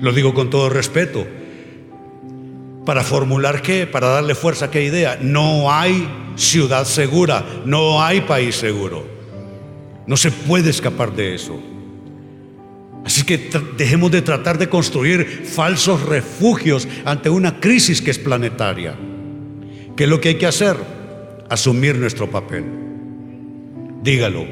Lo 0.00 0.12
digo 0.12 0.34
con 0.34 0.50
todo 0.50 0.68
respeto. 0.70 1.24
¿Para 2.84 3.04
formular 3.04 3.62
qué? 3.62 3.86
Para 3.86 4.08
darle 4.08 4.34
fuerza 4.34 4.64
a 4.64 4.70
qué 4.72 4.82
idea. 4.82 5.16
No 5.20 5.70
hay 5.70 6.08
ciudad 6.34 6.84
segura, 6.84 7.44
no 7.64 8.02
hay 8.02 8.22
país 8.22 8.56
seguro. 8.56 9.06
No 10.08 10.16
se 10.16 10.32
puede 10.32 10.70
escapar 10.70 11.12
de 11.12 11.36
eso. 11.36 11.73
Así 13.04 13.24
que 13.24 13.50
dejemos 13.76 14.10
de 14.10 14.22
tratar 14.22 14.58
de 14.58 14.68
construir 14.68 15.44
falsos 15.44 16.02
refugios 16.02 16.88
ante 17.04 17.28
una 17.28 17.60
crisis 17.60 18.00
que 18.00 18.10
es 18.10 18.18
planetaria. 18.18 18.96
¿Qué 19.96 20.04
es 20.04 20.10
lo 20.10 20.20
que 20.20 20.30
hay 20.30 20.34
que 20.36 20.46
hacer? 20.46 20.76
Asumir 21.50 21.96
nuestro 21.96 22.30
papel. 22.30 22.64
Dígalo, 24.02 24.46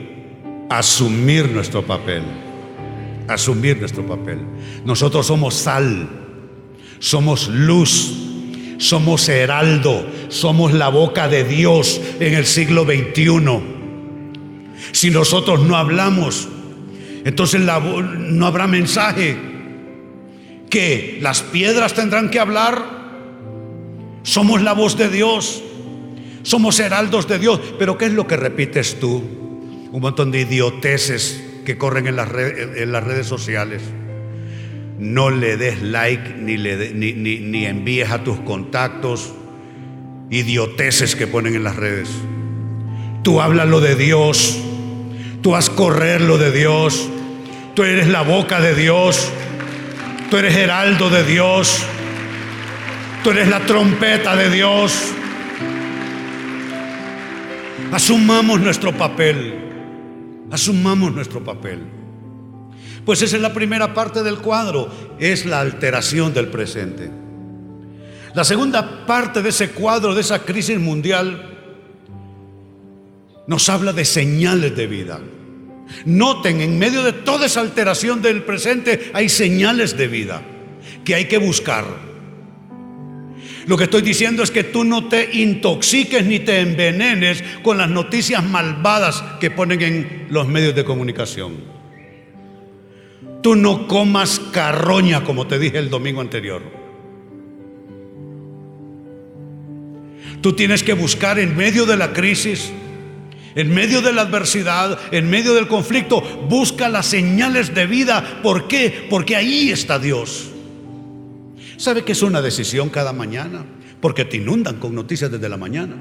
asumir 0.69 1.51
nuestro 1.51 1.83
papel 1.83 2.23
asumir 3.29 3.79
nuestro 3.79 4.07
papel. 4.07 4.39
Nosotros 4.85 5.27
somos 5.27 5.55
sal, 5.55 6.09
somos 6.99 7.49
luz, 7.49 8.15
somos 8.79 9.29
heraldo, 9.29 10.07
somos 10.29 10.73
la 10.73 10.89
boca 10.89 11.29
de 11.29 11.45
Dios 11.45 12.01
en 12.21 12.35
el 12.35 12.47
siglo 12.47 12.85
XXI. 12.85 13.61
Si 14.93 15.11
nosotros 15.11 15.61
no 15.61 15.77
hablamos, 15.77 16.49
entonces 17.25 17.61
no 17.61 18.47
habrá 18.47 18.67
mensaje. 18.67 19.37
Que 20.69 21.19
las 21.21 21.43
piedras 21.43 21.95
tendrán 21.95 22.31
que 22.31 22.41
hablar. 22.41 22.83
Somos 24.23 24.63
la 24.63 24.73
voz 24.73 24.97
de 24.97 25.09
Dios. 25.09 25.63
Somos 26.43 26.81
heraldos 26.81 27.29
de 27.29 27.39
Dios. 27.39 27.61
Pero 27.79 27.99
¿qué 27.99 28.07
es 28.07 28.13
lo 28.13 28.27
que 28.27 28.37
repites 28.37 28.99
tú? 28.99 29.23
Un 29.93 30.01
montón 30.01 30.31
de 30.31 30.41
idioteces 30.41 31.45
que 31.65 31.77
corren 31.77 32.07
en 32.07 32.17
las, 32.17 32.29
redes, 32.29 33.27
sociales. 33.27 33.83
No 34.99 35.31
le 35.31 35.57
des 35.57 35.83
like 35.83 36.37
ni, 36.39 36.57
le 36.57 36.95
ni, 36.95 37.13
ni 37.13 37.67
envíes 37.67 38.11
a 38.11 38.25
tus 38.25 38.41
contactos 38.41 39.35
idioteces 40.31 41.15
que 41.15 41.27
ponen 41.27 41.55
en 41.55 41.65
las 41.65 41.77
redes. 41.77 42.09
Tú 43.23 43.41
hablas 43.41 43.69
lo 43.69 43.81
de 43.81 43.95
Dios. 43.95 44.59
Tú 45.43 45.57
haz 45.57 45.69
correr 45.69 46.21
lo 46.21 46.39
de 46.39 46.53
Dios. 46.53 47.09
Tú 47.75 47.83
eres 47.83 48.07
la 48.07 48.23
boca 48.23 48.61
de 48.61 48.77
Dios. 48.77 49.29
Tú 50.31 50.37
eres 50.37 50.57
heraldo 50.57 51.11
de 51.11 51.25
Dios. 51.25 51.83
Tú 53.25 53.31
eres 53.31 53.49
la 53.49 53.61
trompeta 53.61 54.37
de 54.37 54.49
Dios. 54.51 55.13
Asumamos 57.91 58.61
nuestro 58.61 58.97
papel. 58.97 59.59
Asumamos 60.53 61.13
nuestro 61.13 61.43
papel. 61.43 61.81
Pues 63.05 63.21
esa 63.23 63.35
es 63.35 63.43
la 63.43 63.53
primera 63.53 63.95
parte 63.95 64.23
del 64.23 64.39
cuadro, 64.39 64.89
es 65.19 65.45
la 65.45 65.61
alteración 65.61 66.33
del 66.33 66.49
presente. 66.49 67.11
La 68.35 68.45
segunda 68.45 69.05
parte 69.07 69.43
de 69.43 69.49
ese 69.49 69.71
cuadro, 69.73 70.15
de 70.15 70.21
esa 70.21 70.39
crisis 70.39 70.79
mundial, 70.79 71.52
nos 73.47 73.69
habla 73.69 73.93
de 73.93 74.05
señales 74.05 74.77
de 74.77 74.87
vida. 74.87 75.21
Noten, 76.05 76.61
en 76.61 76.79
medio 76.79 77.03
de 77.03 77.13
toda 77.13 77.47
esa 77.47 77.61
alteración 77.61 78.23
del 78.23 78.43
presente 78.43 79.11
hay 79.13 79.29
señales 79.29 79.97
de 79.97 80.09
vida 80.09 80.43
que 81.05 81.15
hay 81.15 81.27
que 81.27 81.39
buscar. 81.39 81.85
Lo 83.67 83.77
que 83.77 83.85
estoy 83.85 84.03
diciendo 84.03 84.43
es 84.43 84.51
que 84.51 84.65
tú 84.65 84.85
no 84.85 85.09
te 85.09 85.39
intoxiques 85.39 86.25
ni 86.25 86.41
te 86.41 86.61
envenenes 86.61 87.45
con 87.63 87.79
las 87.79 87.89
noticias 87.89 88.45
malvadas 88.45 89.23
que 89.41 89.51
ponen 89.51 89.83
en 89.83 90.27
los 90.31 90.49
medios 90.49 90.75
de 90.75 90.85
comunicación. 90.85 91.57
Tú 93.43 93.57
no 93.57 93.87
comas 93.87 94.41
carroña 94.53 95.25
como 95.25 95.47
te 95.47 95.59
dije 95.59 95.79
el 95.79 95.91
domingo 95.91 96.21
anterior. 96.21 96.63
Tú 100.41 100.55
tienes 100.55 100.83
que 100.83 100.95
buscar 100.95 101.39
en 101.39 101.57
medio 101.57 101.87
de 101.87 101.97
la 101.97 102.13
crisis, 102.13 102.73
en 103.55 103.75
medio 103.75 104.03
de 104.03 104.13
la 104.13 104.23
adversidad, 104.23 104.99
en 105.11 105.29
medio 105.29 105.55
del 105.55 105.69
conflicto, 105.69 106.21
busca 106.49 106.89
las 106.89 107.07
señales 107.07 107.75
de 107.75 107.87
vida. 107.87 108.41
¿Por 108.43 108.69
qué? 108.69 109.07
Porque 109.11 109.37
ahí 109.37 109.71
está 109.71 109.99
Dios. 109.99 110.51
¿Sabe 111.77 112.05
que 112.05 112.13
es 112.13 112.23
una 112.23 112.41
decisión 112.41 112.91
cada 112.91 113.13
mañana? 113.13 113.65
Porque 114.01 114.25
te 114.25 114.37
inundan 114.37 114.79
con 114.79 114.95
noticias 114.95 115.31
desde 115.31 115.49
la 115.49 115.57
mañana. 115.57 115.95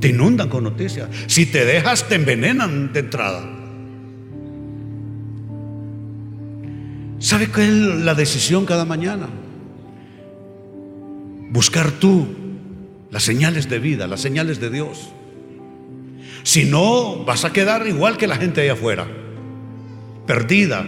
Te 0.00 0.08
inundan 0.08 0.48
con 0.48 0.64
noticias. 0.64 1.08
Si 1.26 1.46
te 1.46 1.64
dejas, 1.64 2.08
te 2.08 2.16
envenenan 2.16 2.92
de 2.92 3.00
entrada. 3.00 3.58
¿Sabe 7.18 7.46
qué 7.50 7.64
es 7.64 7.72
la 7.72 8.14
decisión 8.14 8.66
cada 8.66 8.84
mañana? 8.84 9.28
Buscar 11.50 11.92
tú 11.92 12.26
las 13.12 13.22
señales 13.22 13.68
de 13.68 13.78
vida, 13.78 14.06
las 14.08 14.20
señales 14.20 14.58
de 14.58 14.70
Dios. 14.70 15.12
Si 16.42 16.64
no, 16.64 17.24
vas 17.24 17.44
a 17.44 17.52
quedar 17.52 17.86
igual 17.86 18.16
que 18.16 18.26
la 18.26 18.36
gente 18.36 18.60
allá 18.60 18.72
afuera, 18.72 19.06
perdida, 20.26 20.86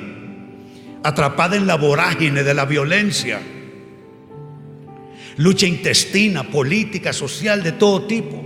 atrapada 1.02 1.56
en 1.56 1.66
la 1.66 1.76
vorágine 1.76 2.42
de 2.42 2.54
la 2.54 2.64
violencia, 2.64 3.40
lucha 5.36 5.66
intestina, 5.66 6.44
política, 6.44 7.12
social, 7.12 7.62
de 7.62 7.72
todo 7.72 8.06
tipo. 8.06 8.42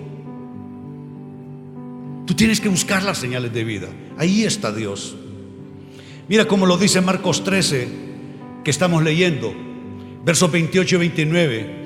Tú 2.27 2.35
tienes 2.35 2.61
que 2.61 2.69
buscar 2.69 3.03
las 3.03 3.19
señales 3.19 3.53
de 3.53 3.65
vida. 3.65 3.89
Ahí 4.19 4.45
está 4.45 4.73
Dios. 4.73 5.17
Mira 6.29 6.45
cómo 6.47 6.67
lo 6.67 6.77
dice 6.77 7.01
Marcos 7.01 7.43
13, 7.43 7.89
que 8.65 8.71
estamos 8.71 9.03
leyendo, 9.03 9.55
versos 10.25 10.53
28 10.53 10.97
y 10.97 10.99
29. 10.99 11.79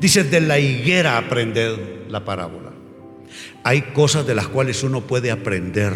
Dice, 0.00 0.24
de 0.24 0.40
la 0.40 0.58
higuera 0.58 1.18
aprender 1.18 2.06
la 2.08 2.24
parábola. 2.24 2.63
Hay 3.64 3.80
cosas 3.80 4.26
de 4.26 4.34
las 4.34 4.46
cuales 4.48 4.82
uno 4.82 5.00
puede 5.00 5.30
aprender, 5.30 5.94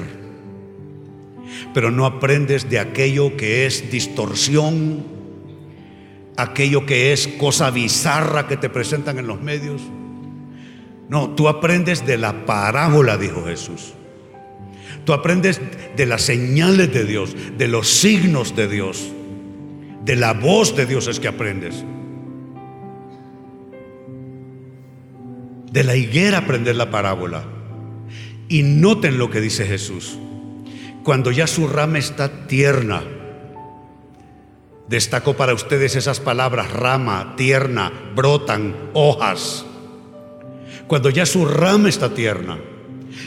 pero 1.74 1.90
no 1.90 2.06
aprendes 2.06 2.70
de 2.70 2.78
aquello 2.78 3.36
que 3.36 3.66
es 3.66 3.90
distorsión, 3.90 5.04
aquello 6.38 6.86
que 6.86 7.12
es 7.12 7.28
cosa 7.28 7.70
bizarra 7.70 8.48
que 8.48 8.56
te 8.56 8.70
presentan 8.70 9.18
en 9.18 9.26
los 9.26 9.42
medios. 9.42 9.82
No, 11.10 11.34
tú 11.34 11.46
aprendes 11.46 12.06
de 12.06 12.16
la 12.16 12.46
parábola, 12.46 13.18
dijo 13.18 13.44
Jesús. 13.44 13.92
Tú 15.04 15.12
aprendes 15.12 15.60
de 15.94 16.06
las 16.06 16.22
señales 16.22 16.90
de 16.92 17.04
Dios, 17.04 17.36
de 17.58 17.68
los 17.68 17.88
signos 17.88 18.56
de 18.56 18.66
Dios, 18.68 19.10
de 20.04 20.16
la 20.16 20.32
voz 20.32 20.74
de 20.74 20.86
Dios 20.86 21.06
es 21.06 21.20
que 21.20 21.28
aprendes. 21.28 21.84
De 25.70 25.84
la 25.84 25.96
higuera 25.96 26.38
aprender 26.38 26.76
la 26.76 26.90
parábola. 26.90 27.57
Y 28.48 28.62
noten 28.62 29.18
lo 29.18 29.30
que 29.30 29.40
dice 29.40 29.66
Jesús. 29.66 30.18
Cuando 31.04 31.30
ya 31.30 31.46
su 31.46 31.66
rama 31.66 31.98
está 31.98 32.46
tierna, 32.46 33.02
Destaco 34.88 35.36
para 35.36 35.52
ustedes 35.52 35.96
esas 35.96 36.18
palabras, 36.18 36.72
rama, 36.72 37.34
tierna, 37.36 37.92
brotan, 38.14 38.74
hojas. 38.94 39.66
Cuando 40.86 41.10
ya 41.10 41.26
su 41.26 41.44
rama 41.44 41.90
está 41.90 42.14
tierna 42.14 42.58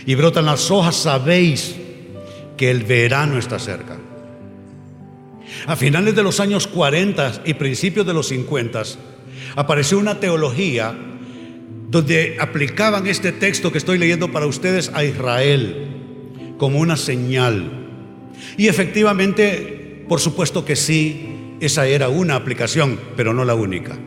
y 0.07 0.15
brotan 0.15 0.47
las 0.47 0.71
hojas, 0.71 0.95
sabéis 0.95 1.75
que 2.57 2.71
el 2.71 2.83
verano 2.83 3.37
está 3.37 3.59
cerca. 3.59 3.99
A 5.67 5.75
finales 5.75 6.15
de 6.15 6.23
los 6.23 6.39
años 6.39 6.65
40 6.65 7.43
y 7.45 7.53
principios 7.53 8.07
de 8.07 8.13
los 8.15 8.27
50 8.29 8.81
apareció 9.55 9.99
una 9.99 10.19
teología 10.19 10.95
donde 11.91 12.37
aplicaban 12.39 13.05
este 13.05 13.33
texto 13.33 13.69
que 13.69 13.77
estoy 13.77 13.97
leyendo 13.97 14.31
para 14.31 14.47
ustedes 14.47 14.89
a 14.93 15.03
Israel 15.03 16.53
como 16.57 16.79
una 16.79 16.95
señal. 16.95 17.69
Y 18.55 18.69
efectivamente, 18.69 20.05
por 20.07 20.21
supuesto 20.21 20.63
que 20.63 20.77
sí, 20.77 21.57
esa 21.59 21.85
era 21.87 22.07
una 22.07 22.35
aplicación, 22.35 22.97
pero 23.17 23.33
no 23.33 23.43
la 23.43 23.55
única. 23.55 23.97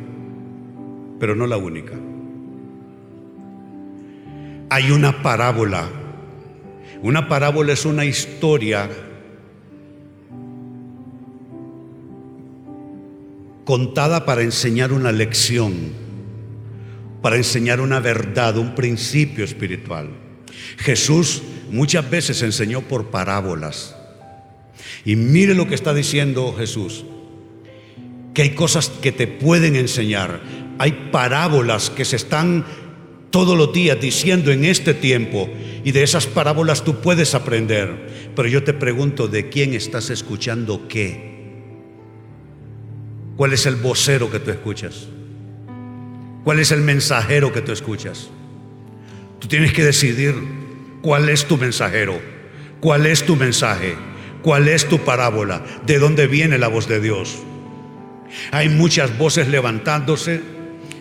Pero 1.20 1.36
no 1.36 1.46
la 1.46 1.58
única. 1.58 1.92
Hay 4.70 4.90
una 4.90 5.22
parábola. 5.22 5.86
Una 7.02 7.28
parábola 7.28 7.74
es 7.74 7.84
una 7.84 8.06
historia 8.06 8.88
contada 13.66 14.24
para 14.24 14.40
enseñar 14.40 14.90
una 14.90 15.12
lección, 15.12 16.03
para 17.25 17.37
enseñar 17.37 17.81
una 17.81 18.00
verdad, 18.00 18.59
un 18.59 18.75
principio 18.75 19.47
espiritual. 19.47 20.11
Jesús 20.76 21.40
muchas 21.71 22.11
veces 22.11 22.43
enseñó 22.43 22.83
por 22.83 23.07
parábolas. 23.07 23.97
Y 25.07 25.16
mire 25.16 25.54
lo 25.54 25.66
que 25.66 25.75
está 25.75 25.95
diciendo 25.95 26.54
Jesús, 26.54 27.07
que 28.35 28.43
hay 28.43 28.50
cosas 28.50 28.90
que 28.90 29.11
te 29.11 29.26
pueden 29.26 29.75
enseñar, 29.75 30.43
hay 30.76 31.09
parábolas 31.11 31.88
que 31.88 32.04
se 32.04 32.16
están 32.16 32.66
todos 33.31 33.57
los 33.57 33.73
días 33.73 33.99
diciendo 33.99 34.52
en 34.52 34.66
este 34.66 34.93
tiempo 34.93 35.49
y 35.83 35.93
de 35.93 36.02
esas 36.02 36.26
parábolas 36.26 36.85
tú 36.85 37.00
puedes 37.00 37.35
aprender. 37.35 38.33
Pero 38.37 38.49
yo 38.49 38.64
te 38.64 38.75
pregunto, 38.75 39.28
¿de 39.28 39.49
quién 39.49 39.73
estás 39.73 40.11
escuchando 40.11 40.88
qué? 40.88 41.54
¿Cuál 43.38 43.54
es 43.54 43.64
el 43.64 43.76
vocero 43.76 44.31
que 44.31 44.40
tú 44.40 44.50
escuchas? 44.50 45.09
¿Cuál 46.44 46.60
es 46.60 46.70
el 46.70 46.82
mensajero 46.82 47.52
que 47.52 47.62
tú 47.62 47.72
escuchas? 47.72 48.28
Tú 49.40 49.48
tienes 49.48 49.72
que 49.72 49.82
decidir 49.82 50.34
cuál 51.02 51.28
es 51.28 51.46
tu 51.46 51.56
mensajero, 51.56 52.20
cuál 52.80 53.06
es 53.06 53.24
tu 53.24 53.36
mensaje, 53.36 53.96
cuál 54.42 54.68
es 54.68 54.86
tu 54.88 54.98
parábola, 54.98 55.64
de 55.86 55.98
dónde 55.98 56.26
viene 56.26 56.58
la 56.58 56.68
voz 56.68 56.86
de 56.86 57.00
Dios. 57.00 57.38
Hay 58.50 58.68
muchas 58.68 59.16
voces 59.16 59.48
levantándose 59.48 60.40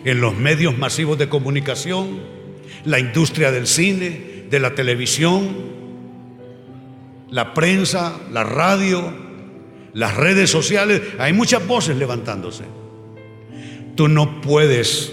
en 0.04 0.20
los 0.20 0.36
medios 0.36 0.76
masivos 0.76 1.18
de 1.18 1.28
comunicación, 1.28 2.20
la 2.84 2.98
industria 2.98 3.50
del 3.50 3.66
cine, 3.66 4.46
de 4.50 4.60
la 4.60 4.74
televisión, 4.74 5.74
la 7.30 7.54
prensa, 7.54 8.20
la 8.30 8.44
radio, 8.44 9.12
las 9.92 10.16
redes 10.16 10.50
sociales. 10.50 11.02
Hay 11.18 11.32
muchas 11.32 11.66
voces 11.66 11.96
levantándose. 11.96 12.64
Tú 13.94 14.08
no 14.08 14.40
puedes, 14.40 15.12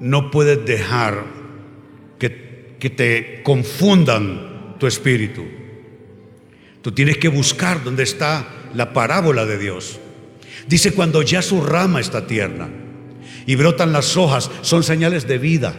no 0.00 0.30
puedes 0.30 0.64
dejar 0.64 1.24
que, 2.18 2.76
que 2.78 2.90
te 2.90 3.42
confundan 3.42 4.76
tu 4.78 4.86
espíritu. 4.86 5.44
Tú 6.82 6.92
tienes 6.92 7.18
que 7.18 7.28
buscar 7.28 7.82
dónde 7.82 8.02
está 8.02 8.46
la 8.74 8.92
parábola 8.92 9.44
de 9.44 9.58
Dios. 9.58 9.98
Dice 10.68 10.92
cuando 10.92 11.22
ya 11.22 11.42
su 11.42 11.62
rama 11.62 12.00
está 12.00 12.26
tierna 12.26 12.68
y 13.46 13.54
brotan 13.54 13.92
las 13.92 14.16
hojas, 14.16 14.50
son 14.62 14.82
señales 14.82 15.26
de 15.26 15.38
vida. 15.38 15.74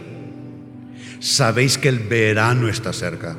Sabéis 1.20 1.78
que 1.78 1.88
el 1.88 1.98
verano 1.98 2.68
está 2.68 2.92
cerca. 2.92 3.38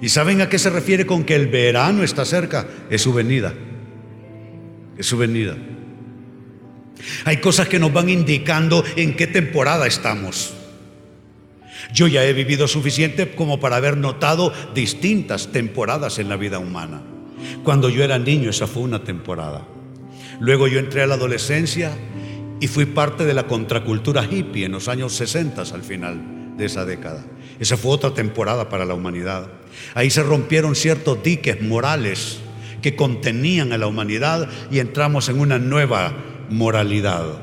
¿Y 0.00 0.08
saben 0.10 0.40
a 0.40 0.48
qué 0.48 0.58
se 0.58 0.70
refiere 0.70 1.06
con 1.06 1.24
que 1.24 1.34
el 1.34 1.48
verano 1.48 2.02
está 2.02 2.24
cerca? 2.24 2.66
Es 2.90 3.02
su 3.02 3.12
venida. 3.12 3.54
Es 4.98 5.06
su 5.06 5.16
venida. 5.16 5.56
Hay 7.24 7.38
cosas 7.38 7.68
que 7.68 7.78
nos 7.78 7.92
van 7.92 8.08
indicando 8.08 8.84
en 8.96 9.16
qué 9.16 9.26
temporada 9.26 9.86
estamos. 9.86 10.54
Yo 11.92 12.06
ya 12.06 12.24
he 12.24 12.32
vivido 12.32 12.66
suficiente 12.66 13.34
como 13.34 13.60
para 13.60 13.76
haber 13.76 13.96
notado 13.96 14.52
distintas 14.74 15.52
temporadas 15.52 16.18
en 16.18 16.28
la 16.28 16.36
vida 16.36 16.58
humana. 16.58 17.02
Cuando 17.62 17.88
yo 17.88 18.04
era 18.04 18.18
niño, 18.18 18.50
esa 18.50 18.66
fue 18.66 18.82
una 18.82 19.04
temporada. 19.04 19.66
Luego 20.40 20.66
yo 20.66 20.78
entré 20.78 21.02
a 21.02 21.06
la 21.06 21.14
adolescencia 21.14 21.92
y 22.60 22.68
fui 22.68 22.86
parte 22.86 23.24
de 23.24 23.34
la 23.34 23.46
contracultura 23.46 24.24
hippie 24.24 24.64
en 24.64 24.72
los 24.72 24.88
años 24.88 25.14
60 25.14 25.62
al 25.62 25.82
final 25.82 26.56
de 26.56 26.64
esa 26.64 26.84
década. 26.84 27.24
Esa 27.60 27.76
fue 27.76 27.92
otra 27.92 28.14
temporada 28.14 28.68
para 28.68 28.84
la 28.84 28.94
humanidad. 28.94 29.48
Ahí 29.94 30.10
se 30.10 30.22
rompieron 30.22 30.74
ciertos 30.74 31.22
diques 31.22 31.60
morales 31.62 32.38
que 32.82 32.96
contenían 32.96 33.72
a 33.72 33.78
la 33.78 33.86
humanidad 33.86 34.48
y 34.70 34.78
entramos 34.78 35.28
en 35.28 35.40
una 35.40 35.58
nueva 35.58 36.12
moralidad. 36.50 37.40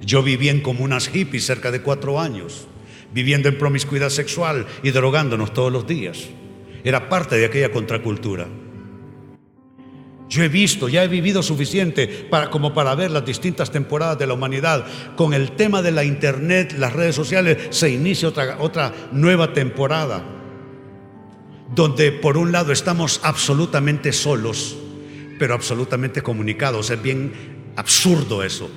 Yo 0.00 0.22
viví 0.22 0.48
en 0.48 0.60
comunas 0.60 1.08
hippies 1.08 1.46
cerca 1.46 1.70
de 1.70 1.82
cuatro 1.82 2.20
años, 2.20 2.66
viviendo 3.12 3.48
en 3.48 3.58
promiscuidad 3.58 4.10
sexual 4.10 4.66
y 4.82 4.90
drogándonos 4.90 5.52
todos 5.52 5.72
los 5.72 5.86
días. 5.86 6.28
Era 6.84 7.08
parte 7.08 7.36
de 7.36 7.46
aquella 7.46 7.70
contracultura. 7.70 8.48
Yo 10.30 10.44
he 10.44 10.48
visto, 10.48 10.88
ya 10.88 11.02
he 11.02 11.08
vivido 11.08 11.42
suficiente 11.42 12.06
para, 12.06 12.50
como 12.50 12.72
para 12.72 12.94
ver 12.94 13.10
las 13.10 13.26
distintas 13.26 13.72
temporadas 13.72 14.16
de 14.16 14.28
la 14.28 14.34
humanidad. 14.34 14.86
Con 15.16 15.34
el 15.34 15.52
tema 15.52 15.82
de 15.82 15.90
la 15.90 16.04
internet, 16.04 16.76
las 16.78 16.92
redes 16.92 17.16
sociales, 17.16 17.58
se 17.70 17.90
inicia 17.90 18.28
otra, 18.28 18.56
otra 18.60 18.94
nueva 19.10 19.52
temporada. 19.52 20.22
Donde 21.74 22.12
por 22.12 22.36
un 22.36 22.52
lado 22.52 22.70
estamos 22.70 23.20
absolutamente 23.24 24.12
solos, 24.12 24.76
pero 25.40 25.54
absolutamente 25.54 26.22
comunicados. 26.22 26.90
Es 26.90 27.02
bien 27.02 27.49
absurdo 27.76 28.42
eso. 28.42 28.70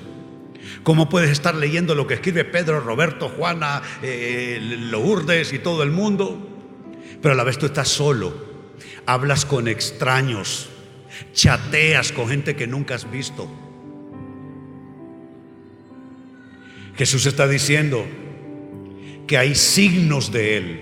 ¿Cómo 0.82 1.08
puedes 1.08 1.30
estar 1.30 1.54
leyendo 1.54 1.94
lo 1.94 2.06
que 2.06 2.14
escribe 2.14 2.44
Pedro, 2.44 2.80
Roberto, 2.80 3.28
Juana, 3.28 3.82
eh, 4.02 4.58
Lourdes 4.60 5.52
y 5.52 5.58
todo 5.58 5.82
el 5.82 5.90
mundo? 5.90 6.50
Pero 7.22 7.32
a 7.32 7.36
la 7.36 7.44
vez 7.44 7.58
tú 7.58 7.66
estás 7.66 7.88
solo, 7.88 8.34
hablas 9.06 9.46
con 9.46 9.68
extraños 9.68 10.68
chateas 11.32 12.12
con 12.12 12.28
gente 12.28 12.56
que 12.56 12.66
nunca 12.66 12.94
has 12.94 13.10
visto. 13.10 13.48
Jesús 16.96 17.26
está 17.26 17.48
diciendo 17.48 18.06
que 19.26 19.38
hay 19.38 19.54
signos 19.54 20.30
de 20.30 20.56
Él, 20.56 20.80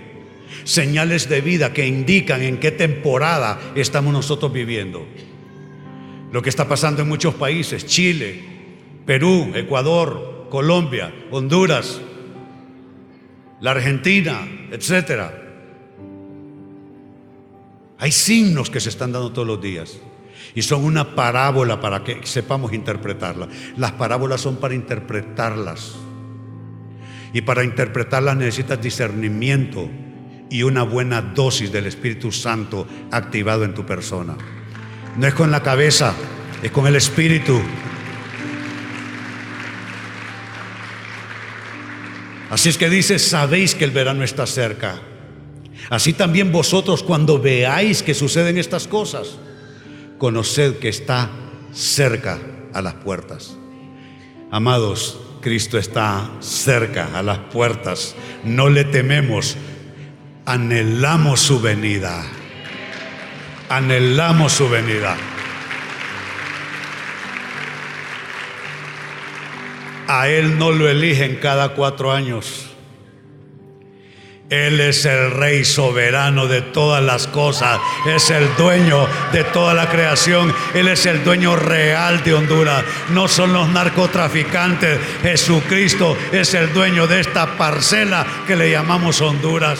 señales 0.63 1.27
de 1.29 1.41
vida 1.41 1.73
que 1.73 1.87
indican 1.87 2.41
en 2.41 2.59
qué 2.59 2.71
temporada 2.71 3.59
estamos 3.75 4.13
nosotros 4.13 4.53
viviendo. 4.53 5.07
Lo 6.33 6.41
que 6.41 6.49
está 6.49 6.67
pasando 6.67 7.03
en 7.03 7.07
muchos 7.07 7.35
países, 7.35 7.85
Chile, 7.85 8.41
Perú, 9.05 9.51
Ecuador, 9.53 10.47
Colombia, 10.49 11.13
Honduras, 11.29 12.01
la 13.61 13.69
Argentina, 13.69 14.39
etcétera. 14.71 15.31
Hay 17.99 18.11
signos 18.11 18.71
que 18.71 18.79
se 18.79 18.89
están 18.89 19.11
dando 19.11 19.31
todos 19.31 19.47
los 19.47 19.61
días. 19.61 19.99
Y 20.55 20.63
son 20.63 20.83
una 20.85 21.13
parábola 21.13 21.79
para 21.79 22.03
que 22.03 22.25
sepamos 22.25 22.73
interpretarla. 22.73 23.47
Las 23.77 23.91
parábolas 23.91 24.41
son 24.41 24.55
para 24.55 24.73
interpretarlas. 24.73 25.97
Y 27.31 27.41
para 27.41 27.63
interpretarlas 27.63 28.35
necesitas 28.37 28.81
discernimiento 28.81 29.87
y 30.49 30.63
una 30.63 30.81
buena 30.81 31.21
dosis 31.21 31.71
del 31.71 31.85
Espíritu 31.85 32.31
Santo 32.31 32.87
activado 33.11 33.65
en 33.65 33.75
tu 33.75 33.85
persona. 33.85 34.35
No 35.17 35.27
es 35.27 35.33
con 35.33 35.51
la 35.51 35.61
cabeza, 35.61 36.13
es 36.61 36.71
con 36.71 36.87
el 36.87 36.95
Espíritu. 36.95 37.61
Así 42.49 42.69
es 42.69 42.77
que 42.77 42.89
dice, 42.89 43.19
sabéis 43.19 43.75
que 43.75 43.83
el 43.83 43.91
verano 43.91 44.23
está 44.23 44.45
cerca. 44.45 44.99
Así 45.89 46.13
también 46.13 46.51
vosotros 46.51 47.03
cuando 47.03 47.39
veáis 47.39 48.03
que 48.03 48.13
suceden 48.13 48.57
estas 48.57 48.87
cosas, 48.87 49.37
conoced 50.17 50.77
que 50.77 50.89
está 50.89 51.29
cerca 51.73 52.39
a 52.73 52.81
las 52.81 52.95
puertas. 52.95 53.57
Amados, 54.51 55.19
Cristo 55.41 55.77
está 55.77 56.29
cerca 56.39 57.17
a 57.17 57.23
las 57.23 57.39
puertas. 57.39 58.15
No 58.43 58.69
le 58.69 58.83
tememos, 58.85 59.57
anhelamos 60.45 61.39
su 61.39 61.59
venida. 61.59 62.23
Anhelamos 63.69 64.53
su 64.53 64.69
venida. 64.69 65.15
A 70.07 70.27
Él 70.27 70.59
no 70.59 70.71
lo 70.71 70.89
eligen 70.89 71.37
cada 71.37 71.69
cuatro 71.69 72.11
años. 72.11 72.69
Él 74.49 74.79
es 74.81 75.05
el 75.05 75.31
rey 75.31 75.65
soberano 75.65 76.45
de 76.45 76.61
todas 76.61 77.01
las 77.03 77.25
cosas, 77.25 77.79
es 78.05 78.29
el 78.29 78.55
dueño 78.55 79.07
de 79.31 79.43
toda 79.45 79.73
la 79.73 79.89
creación, 79.89 80.53
Él 80.75 80.89
es 80.89 81.07
el 81.07 81.23
dueño 81.23 81.55
real 81.55 82.23
de 82.23 82.35
Honduras, 82.35 82.83
no 83.09 83.27
son 83.27 83.51
los 83.51 83.67
narcotraficantes, 83.69 84.99
Jesucristo 85.23 86.15
es 86.31 86.53
el 86.53 86.71
dueño 86.71 87.07
de 87.07 87.21
esta 87.21 87.57
parcela 87.57 88.25
que 88.45 88.55
le 88.55 88.69
llamamos 88.69 89.21
Honduras. 89.21 89.79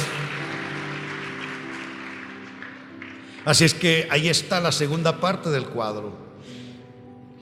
Así 3.45 3.65
es 3.65 3.73
que 3.73 4.07
ahí 4.09 4.29
está 4.29 4.59
la 4.59 4.71
segunda 4.71 5.19
parte 5.19 5.49
del 5.49 5.65
cuadro, 5.65 6.17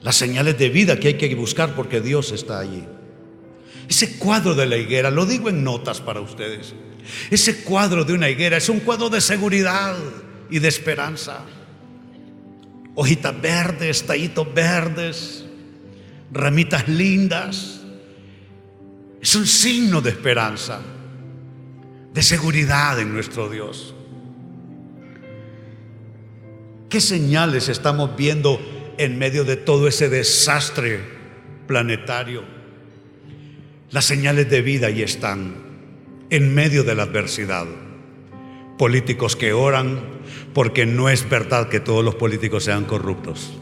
las 0.00 0.16
señales 0.16 0.58
de 0.58 0.68
vida 0.68 0.98
que 0.98 1.08
hay 1.08 1.14
que 1.14 1.34
buscar 1.34 1.74
porque 1.74 2.00
Dios 2.00 2.32
está 2.32 2.58
allí. 2.58 2.84
Ese 3.88 4.18
cuadro 4.18 4.54
de 4.54 4.66
la 4.66 4.76
higuera, 4.76 5.10
lo 5.10 5.26
digo 5.26 5.48
en 5.48 5.62
notas 5.62 6.00
para 6.00 6.20
ustedes. 6.20 6.74
Ese 7.30 7.62
cuadro 7.62 8.04
de 8.04 8.12
una 8.12 8.28
higuera 8.28 8.56
es 8.56 8.68
un 8.68 8.80
cuadro 8.80 9.10
de 9.10 9.20
seguridad 9.20 9.96
y 10.50 10.58
de 10.58 10.68
esperanza. 10.68 11.44
Hojitas 12.94 13.40
verdes, 13.40 14.04
tallitos 14.04 14.52
verdes, 14.52 15.44
ramitas 16.32 16.88
lindas. 16.88 17.80
Es 19.20 19.34
un 19.36 19.46
signo 19.46 20.00
de 20.00 20.10
esperanza, 20.10 20.80
de 22.12 22.22
seguridad 22.22 22.98
en 22.98 23.12
nuestro 23.12 23.48
Dios. 23.48 23.94
¿Qué 26.92 27.00
señales 27.00 27.70
estamos 27.70 28.14
viendo 28.18 28.60
en 28.98 29.18
medio 29.18 29.44
de 29.44 29.56
todo 29.56 29.88
ese 29.88 30.10
desastre 30.10 31.00
planetario. 31.66 32.42
Las 33.90 34.04
señales 34.04 34.50
de 34.50 34.60
vida 34.60 34.88
ahí 34.88 35.00
están, 35.00 35.54
en 36.28 36.54
medio 36.54 36.84
de 36.84 36.94
la 36.94 37.04
adversidad. 37.04 37.64
Políticos 38.76 39.36
que 39.36 39.54
oran, 39.54 40.00
porque 40.52 40.84
no 40.84 41.08
es 41.08 41.26
verdad 41.30 41.70
que 41.70 41.80
todos 41.80 42.04
los 42.04 42.16
políticos 42.16 42.64
sean 42.64 42.84
corruptos. 42.84 43.54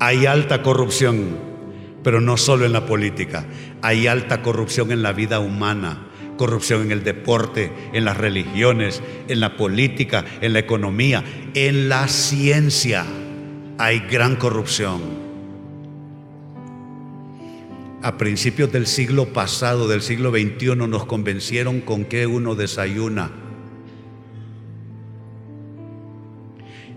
Hay 0.00 0.26
alta 0.26 0.64
corrupción, 0.64 1.38
pero 2.02 2.20
no 2.20 2.36
solo 2.36 2.66
en 2.66 2.72
la 2.72 2.86
política, 2.86 3.46
hay 3.82 4.08
alta 4.08 4.42
corrupción 4.42 4.90
en 4.90 5.04
la 5.04 5.12
vida 5.12 5.38
humana, 5.38 6.08
corrupción 6.36 6.82
en 6.82 6.92
el 6.92 7.04
deporte, 7.04 7.72
en 7.92 8.04
las 8.04 8.16
religiones, 8.16 9.02
en 9.28 9.40
la 9.40 9.56
política, 9.56 10.24
en 10.40 10.52
la 10.52 10.58
economía, 10.60 11.24
en 11.54 11.88
la 11.88 12.08
ciencia. 12.08 13.04
Hay 13.78 14.00
gran 14.00 14.36
corrupción. 14.36 15.26
A 18.02 18.18
principios 18.18 18.70
del 18.70 18.86
siglo 18.86 19.32
pasado, 19.32 19.88
del 19.88 20.02
siglo 20.02 20.30
XXI, 20.30 20.76
nos 20.76 21.06
convencieron 21.06 21.80
con 21.80 22.04
que 22.04 22.26
uno 22.26 22.54
desayuna 22.54 23.30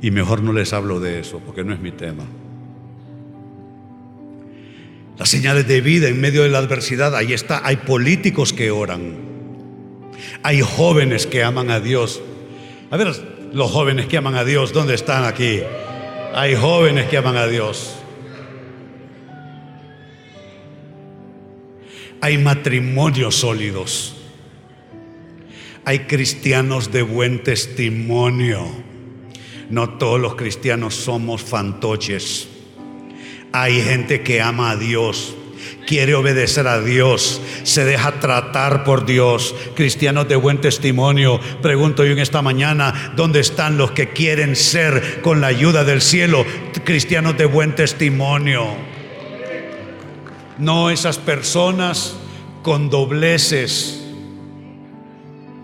Y 0.02 0.12
mejor 0.12 0.42
no 0.42 0.54
les 0.54 0.74
hablo 0.74 1.00
de 1.00 1.20
eso 1.20 1.42
porque 1.46 1.64
no 1.64 1.74
es 1.74 1.80
mi 1.80 1.92
tema. 1.92 2.24
Las 5.18 5.30
señales 5.30 5.68
de 5.68 5.82
vida 5.82 6.08
en 6.08 6.22
medio 6.22 6.44
de 6.44 6.50
la 6.50 6.60
adversidad, 6.60 7.14
ahí 7.16 7.34
está. 7.34 7.62
Hay 7.66 7.78
políticos 7.78 8.54
que 8.54 8.72
oran. 8.72 9.29
Hay 10.44 10.62
jóvenes 10.62 11.28
que 11.28 11.44
aman 11.44 11.70
a 11.70 11.80
Dios. 11.80 12.22
A 12.92 12.98
ver, 12.98 13.14
los 13.54 13.72
jóvenes 13.72 14.08
que 14.08 14.18
aman 14.18 14.36
a 14.36 14.44
Dios, 14.44 14.74
¿dónde 14.74 14.96
están 14.96 15.26
aquí? 15.26 15.62
Hay 16.34 16.56
jóvenes 16.56 17.08
que 17.10 17.18
aman 17.18 17.38
a 17.38 17.48
Dios. 17.48 17.96
Hay 22.22 22.38
matrimonios 22.38 23.36
sólidos. 23.36 24.16
Hay 25.86 26.00
cristianos 26.00 26.92
de 26.92 27.02
buen 27.02 27.44
testimonio. 27.44 28.66
No 29.70 29.98
todos 29.98 30.20
los 30.20 30.36
cristianos 30.36 30.96
somos 30.96 31.42
fantoches. 31.42 32.48
Hay 33.52 33.82
gente 33.82 34.22
que 34.22 34.42
ama 34.42 34.72
a 34.72 34.76
Dios, 34.76 35.36
quiere 35.86 36.16
obedecer 36.16 36.68
a 36.68 36.82
Dios, 36.82 37.42
se 37.64 37.86
deja 37.86 38.20
tratar 38.20 38.84
por 38.84 39.06
Dios. 39.06 39.56
Cristianos 39.76 40.28
de 40.28 40.36
buen 40.36 40.62
testimonio, 40.62 41.40
pregunto 41.62 42.06
yo 42.06 42.14
en 42.14 42.20
esta 42.20 42.42
mañana, 42.42 43.14
¿dónde 43.16 43.40
están 43.40 43.78
los 43.78 43.92
que 43.92 44.10
quieren 44.10 44.56
ser 44.56 45.22
con 45.22 45.42
la 45.42 45.48
ayuda 45.48 45.84
del 45.84 46.02
cielo 46.02 46.46
cristianos 46.84 47.38
de 47.38 47.46
buen 47.46 47.76
testimonio? 47.76 48.68
No 50.58 50.90
esas 50.90 51.18
personas 51.18 52.16
con 52.64 52.90
dobleces 52.90 54.00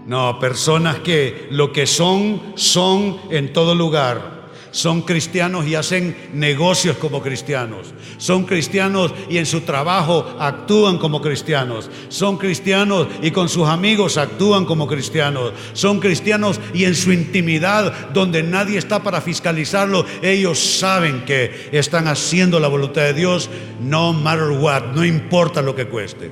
no, 0.05 0.39
personas 0.39 0.99
que 0.99 1.47
lo 1.49 1.73
que 1.73 1.87
son, 1.87 2.53
son 2.55 3.17
en 3.31 3.51
todo 3.53 3.73
lugar. 3.73 4.34
Son 4.75 5.03
cristianos 5.03 5.65
y 5.65 5.75
hacen 5.75 6.13
negocios 6.33 6.97
como 6.97 7.21
cristianos. 7.21 7.93
Son 8.17 8.43
cristianos 8.43 9.13
y 9.29 9.37
en 9.37 9.45
su 9.45 9.61
trabajo 9.61 10.35
actúan 10.37 10.97
como 10.97 11.21
cristianos. 11.21 11.89
Son 12.09 12.37
cristianos 12.37 13.07
y 13.21 13.31
con 13.31 13.47
sus 13.47 13.69
amigos 13.69 14.17
actúan 14.17 14.65
como 14.65 14.85
cristianos. 14.85 15.53
Son 15.71 16.01
cristianos 16.01 16.59
y 16.73 16.83
en 16.83 16.93
su 16.93 17.13
intimidad, 17.13 18.09
donde 18.09 18.43
nadie 18.43 18.77
está 18.77 19.01
para 19.01 19.21
fiscalizarlo, 19.21 20.05
ellos 20.21 20.59
saben 20.59 21.23
que 21.23 21.69
están 21.71 22.09
haciendo 22.09 22.59
la 22.59 22.67
voluntad 22.67 23.03
de 23.03 23.13
Dios, 23.13 23.49
no 23.79 24.11
matter 24.11 24.59
what, 24.59 24.87
no 24.93 25.05
importa 25.05 25.61
lo 25.61 25.73
que 25.73 25.87
cueste. 25.87 26.29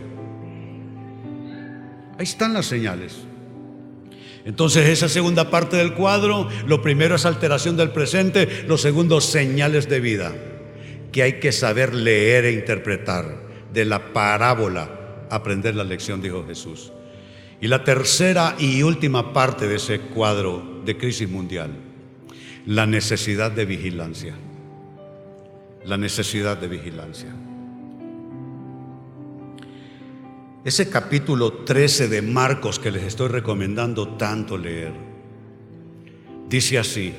Ahí 2.17 2.23
están 2.23 2.53
las 2.53 2.65
señales. 2.65 3.25
Entonces 4.45 4.89
esa 4.89 5.08
segunda 5.08 5.49
parte 5.49 5.77
del 5.77 5.93
cuadro, 5.93 6.49
lo 6.67 6.82
primero 6.82 7.15
es 7.15 7.25
alteración 7.25 7.77
del 7.77 7.91
presente, 7.91 8.65
lo 8.67 8.77
segundo 8.77 9.21
señales 9.21 9.88
de 9.88 9.99
vida, 10.01 10.34
que 11.12 11.23
hay 11.23 11.39
que 11.39 11.51
saber 11.51 11.93
leer 11.93 12.45
e 12.45 12.51
interpretar 12.51 13.43
de 13.73 13.86
la 13.86 14.13
parábola, 14.13 15.25
aprender 15.29 15.75
la 15.75 15.84
lección, 15.84 16.21
dijo 16.21 16.45
Jesús. 16.45 16.91
Y 17.62 17.67
la 17.67 17.86
tercera 17.86 18.56
y 18.60 18.84
última 18.84 19.32
parte 19.32 19.67
de 19.67 19.75
ese 19.75 19.99
cuadro 19.99 20.82
de 20.84 20.97
crisis 20.97 21.29
mundial, 21.29 21.71
la 22.65 22.86
necesidad 22.86 23.51
de 23.51 23.65
vigilancia. 23.65 24.36
La 25.86 25.97
necesidad 25.97 26.58
de 26.58 26.67
vigilancia. 26.67 27.34
Ese 30.65 30.89
capítulo 30.89 31.52
13 31.52 32.08
de 32.08 32.21
Marcos 32.21 32.80
que 32.80 32.89
les 32.89 33.04
estoy 33.04 33.28
recomendando 33.28 34.15
tanto 34.15 34.58
leer, 34.58 34.93
dice 36.47 36.80
así, 36.80 37.13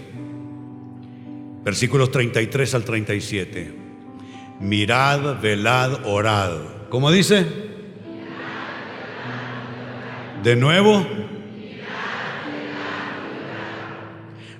versículos 1.62 2.10
33 2.10 2.74
al 2.74 2.84
37, 2.84 3.74
mirad, 4.60 5.42
velad, 5.42 6.06
orad. 6.06 6.52
¿Cómo 6.88 7.10
dice? 7.10 7.44
De 10.42 10.56
nuevo. 10.56 11.06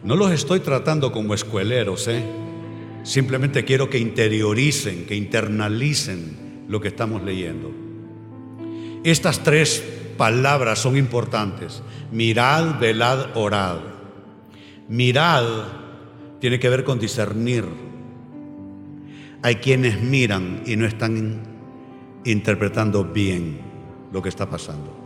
No 0.02 0.14
los 0.14 0.30
estoy 0.30 0.60
tratando 0.60 1.10
como 1.10 1.32
escueleros, 1.32 2.06
¿eh? 2.08 2.22
Simplemente 3.02 3.64
quiero 3.64 3.88
que 3.88 3.96
interioricen, 3.96 5.06
que 5.06 5.14
internalicen 5.14 6.66
lo 6.68 6.82
que 6.82 6.88
estamos 6.88 7.22
leyendo. 7.22 7.83
Estas 9.04 9.42
tres 9.42 9.84
palabras 10.16 10.78
son 10.78 10.96
importantes. 10.96 11.82
Mirad, 12.10 12.78
velad, 12.80 13.36
orad. 13.36 13.76
Mirad 14.88 15.44
tiene 16.40 16.58
que 16.58 16.70
ver 16.70 16.84
con 16.84 16.98
discernir. 16.98 17.66
Hay 19.42 19.56
quienes 19.56 20.00
miran 20.00 20.62
y 20.64 20.76
no 20.76 20.86
están 20.86 21.42
interpretando 22.24 23.04
bien 23.04 23.60
lo 24.10 24.22
que 24.22 24.30
está 24.30 24.48
pasando. 24.48 24.96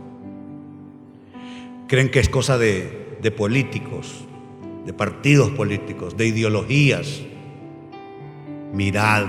Creen 1.89 2.09
que 2.09 2.21
es 2.21 2.29
cosa 2.29 2.57
de, 2.57 3.17
de 3.21 3.31
políticos, 3.31 4.23
de 4.85 4.93
partidos 4.93 5.49
políticos, 5.51 6.15
de 6.15 6.27
ideologías. 6.27 7.19
Mirad, 8.71 9.25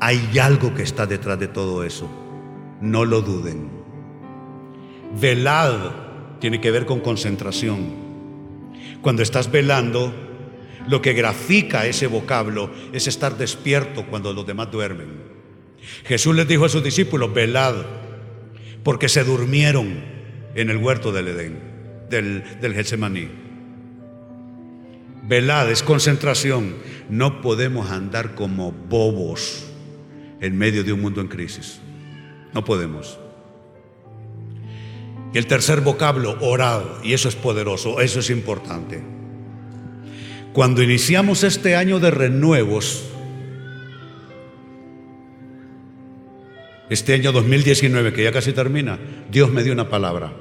hay 0.00 0.38
algo 0.38 0.72
que 0.72 0.84
está 0.84 1.06
detrás 1.06 1.38
de 1.38 1.48
todo 1.48 1.84
eso 1.84 2.27
no 2.80 3.04
lo 3.04 3.22
duden. 3.22 3.70
Velad 5.20 5.90
tiene 6.38 6.60
que 6.60 6.70
ver 6.70 6.86
con 6.86 7.00
concentración. 7.00 8.08
Cuando 9.00 9.22
estás 9.22 9.50
velando, 9.50 10.12
lo 10.88 11.02
que 11.02 11.12
grafica 11.12 11.86
ese 11.86 12.06
vocablo 12.06 12.70
es 12.92 13.06
estar 13.06 13.36
despierto 13.36 14.06
cuando 14.06 14.32
los 14.32 14.46
demás 14.46 14.70
duermen. 14.70 15.08
Jesús 16.04 16.34
les 16.34 16.48
dijo 16.48 16.64
a 16.64 16.68
sus 16.68 16.82
discípulos, 16.82 17.32
velad, 17.32 17.74
porque 18.82 19.08
se 19.08 19.24
durmieron 19.24 20.02
en 20.54 20.70
el 20.70 20.76
huerto 20.78 21.12
del 21.12 21.28
Edén, 21.28 21.58
del, 22.10 22.42
del 22.60 22.74
Getsemaní. 22.74 23.28
Velad 25.24 25.70
es 25.70 25.82
concentración. 25.82 26.76
No 27.10 27.42
podemos 27.42 27.90
andar 27.90 28.34
como 28.34 28.72
bobos 28.72 29.66
en 30.40 30.56
medio 30.56 30.84
de 30.84 30.92
un 30.92 31.02
mundo 31.02 31.20
en 31.20 31.28
crisis. 31.28 31.80
No 32.54 32.64
podemos. 32.64 33.18
Y 35.32 35.38
el 35.38 35.46
tercer 35.46 35.82
vocablo, 35.82 36.38
orad, 36.40 36.82
y 37.02 37.12
eso 37.12 37.28
es 37.28 37.36
poderoso, 37.36 38.00
eso 38.00 38.20
es 38.20 38.30
importante. 38.30 39.02
Cuando 40.52 40.82
iniciamos 40.82 41.44
este 41.44 41.76
año 41.76 42.00
de 42.00 42.10
renuevos, 42.10 43.04
este 46.88 47.12
año 47.12 47.32
2019, 47.32 48.14
que 48.14 48.24
ya 48.24 48.32
casi 48.32 48.52
termina, 48.52 48.98
Dios 49.30 49.52
me 49.52 49.62
dio 49.62 49.74
una 49.74 49.90
palabra. 49.90 50.32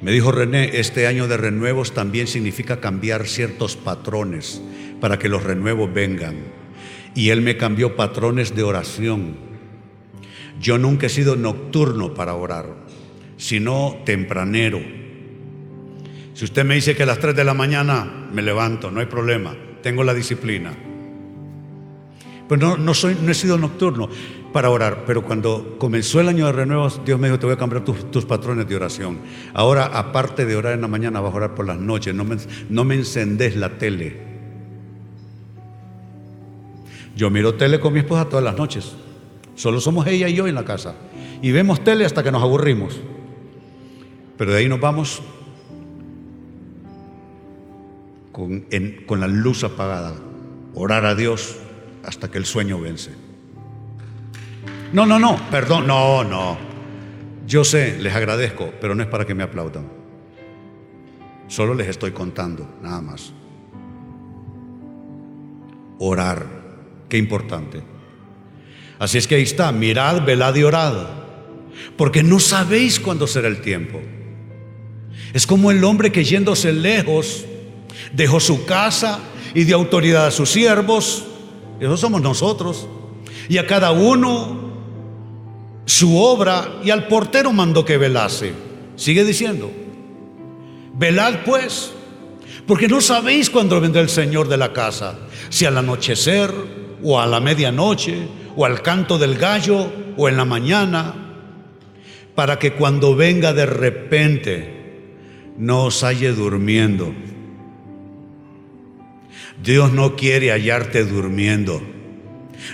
Me 0.00 0.12
dijo 0.12 0.32
René, 0.32 0.80
este 0.80 1.06
año 1.06 1.28
de 1.28 1.36
renuevos 1.36 1.92
también 1.92 2.26
significa 2.26 2.80
cambiar 2.80 3.28
ciertos 3.28 3.76
patrones 3.76 4.60
para 5.00 5.18
que 5.18 5.28
los 5.28 5.44
renuevos 5.44 5.92
vengan. 5.92 6.36
Y 7.14 7.30
Él 7.30 7.42
me 7.42 7.56
cambió 7.56 7.96
patrones 7.96 8.56
de 8.56 8.62
oración 8.62 9.49
yo 10.60 10.76
nunca 10.76 11.06
he 11.06 11.10
sido 11.10 11.36
nocturno 11.36 12.12
para 12.12 12.34
orar, 12.34 12.66
sino 13.38 13.96
tempranero. 14.04 14.80
Si 16.34 16.44
usted 16.44 16.64
me 16.64 16.74
dice 16.74 16.94
que 16.94 17.02
a 17.02 17.06
las 17.06 17.18
3 17.18 17.34
de 17.34 17.44
la 17.44 17.54
mañana 17.54 18.28
me 18.32 18.42
levanto, 18.42 18.90
no 18.90 19.00
hay 19.00 19.06
problema, 19.06 19.56
tengo 19.82 20.04
la 20.04 20.12
disciplina. 20.12 20.72
Pues 22.46 22.60
no, 22.60 22.76
no, 22.76 22.94
soy, 22.94 23.16
no 23.22 23.30
he 23.30 23.34
sido 23.34 23.56
nocturno 23.56 24.08
para 24.52 24.70
orar, 24.70 25.04
pero 25.06 25.22
cuando 25.22 25.76
comenzó 25.78 26.20
el 26.20 26.28
año 26.28 26.46
de 26.46 26.52
renuevos, 26.52 27.00
Dios 27.06 27.18
me 27.18 27.28
dijo, 27.28 27.38
te 27.38 27.46
voy 27.46 27.54
a 27.54 27.58
cambiar 27.58 27.84
tus, 27.84 28.24
patrones 28.26 28.68
de 28.68 28.76
oración. 28.76 29.18
Ahora, 29.54 29.86
aparte 29.86 30.44
de 30.44 30.56
orar 30.56 30.74
en 30.74 30.82
la 30.82 30.88
mañana, 30.88 31.20
vas 31.20 31.32
a 31.32 31.36
orar 31.36 31.54
por 31.54 31.66
las 31.66 31.78
noches, 31.78 32.14
no 32.14 32.24
me, 32.24 32.36
no 32.68 32.84
me 32.84 32.96
encendés 32.96 33.56
la 33.56 33.78
tele. 33.78 34.28
Yo 37.16 37.30
miro 37.30 37.54
tele 37.54 37.80
con 37.80 37.92
mi 37.92 38.00
esposa 38.00 38.28
todas 38.28 38.44
las 38.44 38.56
noches. 38.56 38.94
Solo 39.60 39.78
somos 39.78 40.06
ella 40.06 40.26
y 40.26 40.32
yo 40.32 40.46
en 40.46 40.54
la 40.54 40.64
casa. 40.64 40.94
Y 41.42 41.52
vemos 41.52 41.84
tele 41.84 42.06
hasta 42.06 42.22
que 42.22 42.32
nos 42.32 42.42
aburrimos. 42.42 42.98
Pero 44.38 44.52
de 44.52 44.56
ahí 44.56 44.70
nos 44.70 44.80
vamos 44.80 45.20
con, 48.32 48.64
con 49.04 49.20
la 49.20 49.26
luz 49.26 49.62
apagada. 49.62 50.14
Orar 50.72 51.04
a 51.04 51.14
Dios 51.14 51.58
hasta 52.02 52.30
que 52.30 52.38
el 52.38 52.46
sueño 52.46 52.80
vence. 52.80 53.10
No, 54.94 55.04
no, 55.04 55.18
no, 55.18 55.36
perdón, 55.50 55.86
no, 55.86 56.24
no. 56.24 56.56
Yo 57.46 57.62
sé, 57.62 57.98
les 58.00 58.14
agradezco, 58.14 58.72
pero 58.80 58.94
no 58.94 59.02
es 59.02 59.10
para 59.10 59.26
que 59.26 59.34
me 59.34 59.42
aplaudan. 59.42 59.86
Solo 61.48 61.74
les 61.74 61.88
estoy 61.88 62.12
contando, 62.12 62.66
nada 62.80 63.02
más. 63.02 63.34
Orar, 65.98 66.46
qué 67.10 67.18
importante. 67.18 67.89
Así 69.00 69.16
es 69.16 69.26
que 69.26 69.36
ahí 69.36 69.42
está, 69.42 69.72
mirad, 69.72 70.26
velad 70.26 70.54
y 70.56 70.62
orad, 70.62 70.92
porque 71.96 72.22
no 72.22 72.38
sabéis 72.38 73.00
cuándo 73.00 73.26
será 73.26 73.48
el 73.48 73.62
tiempo. 73.62 73.98
Es 75.32 75.46
como 75.46 75.70
el 75.70 75.82
hombre 75.84 76.12
que 76.12 76.22
yéndose 76.22 76.70
lejos 76.70 77.46
dejó 78.12 78.40
su 78.40 78.66
casa 78.66 79.18
y 79.54 79.64
dio 79.64 79.76
autoridad 79.76 80.26
a 80.26 80.30
sus 80.30 80.50
siervos, 80.50 81.24
esos 81.80 81.98
somos 81.98 82.20
nosotros, 82.20 82.86
y 83.48 83.56
a 83.56 83.66
cada 83.66 83.90
uno 83.90 84.70
su 85.86 86.18
obra 86.18 86.80
y 86.84 86.90
al 86.90 87.08
portero 87.08 87.54
mandó 87.54 87.86
que 87.86 87.96
velase. 87.96 88.52
Sigue 88.96 89.24
diciendo, 89.24 89.70
velad 90.92 91.36
pues, 91.46 91.92
porque 92.66 92.86
no 92.86 93.00
sabéis 93.00 93.48
cuándo 93.48 93.80
vendrá 93.80 94.02
el 94.02 94.10
Señor 94.10 94.46
de 94.46 94.58
la 94.58 94.74
casa, 94.74 95.18
si 95.48 95.64
al 95.64 95.78
anochecer 95.78 96.52
o 97.02 97.18
a 97.18 97.26
la 97.26 97.40
medianoche 97.40 98.39
o 98.56 98.64
al 98.64 98.82
canto 98.82 99.18
del 99.18 99.36
gallo 99.36 99.92
o 100.16 100.28
en 100.28 100.36
la 100.36 100.44
mañana, 100.44 101.14
para 102.34 102.58
que 102.58 102.72
cuando 102.72 103.14
venga 103.14 103.52
de 103.52 103.66
repente 103.66 104.80
no 105.58 105.84
os 105.84 106.02
halle 106.02 106.32
durmiendo. 106.32 107.12
Dios 109.62 109.92
no 109.92 110.16
quiere 110.16 110.50
hallarte 110.50 111.04
durmiendo. 111.04 111.82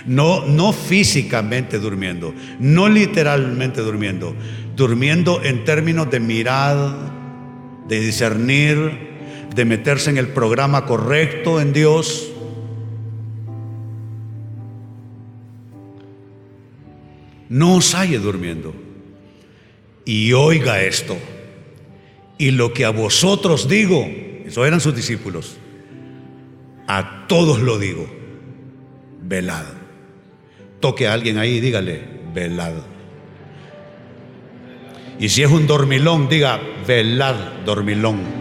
No, 0.05 0.45
no 0.45 0.73
físicamente 0.73 1.79
durmiendo, 1.79 2.33
no 2.59 2.89
literalmente 2.89 3.81
durmiendo, 3.81 4.35
durmiendo 4.75 5.41
en 5.43 5.63
términos 5.63 6.11
de 6.11 6.19
mirar, 6.19 6.75
de 7.87 7.99
discernir, 8.01 9.07
de 9.55 9.65
meterse 9.65 10.09
en 10.09 10.17
el 10.17 10.27
programa 10.27 10.85
correcto 10.85 11.61
en 11.61 11.71
Dios. 11.73 12.29
No 17.49 17.75
os 17.75 17.93
halle 17.93 18.19
durmiendo. 18.19 18.73
Y 20.05 20.33
oiga 20.33 20.81
esto. 20.81 21.17
Y 22.37 22.51
lo 22.51 22.73
que 22.73 22.85
a 22.85 22.91
vosotros 22.91 23.67
digo, 23.67 24.07
eso 24.45 24.65
eran 24.65 24.79
sus 24.79 24.95
discípulos, 24.95 25.57
a 26.87 27.25
todos 27.27 27.59
lo 27.59 27.79
digo, 27.79 28.07
velad. 29.21 29.65
Toque 30.79 31.07
a 31.07 31.13
alguien 31.13 31.37
ahí 31.37 31.55
y 31.55 31.59
dígale, 31.59 32.01
velad. 32.33 32.73
Y 35.19 35.29
si 35.29 35.41
es 35.41 35.49
un 35.49 35.65
dormilón, 35.65 36.29
diga, 36.29 36.59
velad, 36.85 37.35
dormilón. 37.65 38.36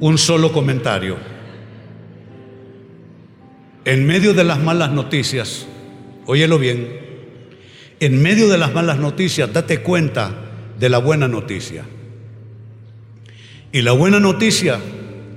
Un 0.00 0.18
solo 0.18 0.52
comentario. 0.52 1.16
En 3.84 4.06
medio 4.06 4.34
de 4.34 4.44
las 4.44 4.60
malas 4.60 4.92
noticias, 4.92 5.66
óyelo 6.26 6.58
bien, 6.58 6.98
en 8.00 8.22
medio 8.22 8.48
de 8.48 8.58
las 8.58 8.72
malas 8.72 8.98
noticias, 8.98 9.52
date 9.52 9.80
cuenta 9.80 10.32
de 10.78 10.88
la 10.88 10.98
buena 10.98 11.26
noticia. 11.26 11.84
Y 13.72 13.82
la 13.82 13.92
buena 13.92 14.20
noticia 14.20 14.78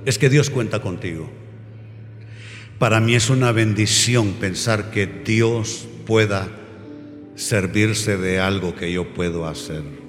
es 0.04 0.18
que 0.18 0.28
Dios 0.28 0.48
cuenta 0.48 0.80
contigo. 0.80 1.28
Para 2.78 3.00
mí 3.00 3.14
es 3.14 3.30
una 3.30 3.52
bendición 3.52 4.32
pensar 4.34 4.90
que 4.90 5.06
Dios 5.06 5.88
pueda 6.06 6.48
servirse 7.34 8.16
de 8.16 8.38
algo 8.38 8.74
que 8.74 8.92
yo 8.92 9.12
puedo 9.14 9.46
hacer. 9.46 10.01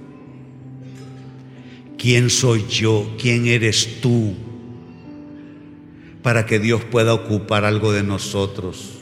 ¿Quién 2.04 2.30
soy 2.30 2.66
yo? 2.68 3.16
¿Quién 3.18 3.48
eres 3.48 4.02
tú? 4.02 4.34
Para 6.22 6.46
que 6.46 6.60
Dios 6.60 6.84
pueda 6.84 7.14
ocupar 7.14 7.64
algo 7.64 7.94
de 7.94 8.04
nosotros. 8.04 8.96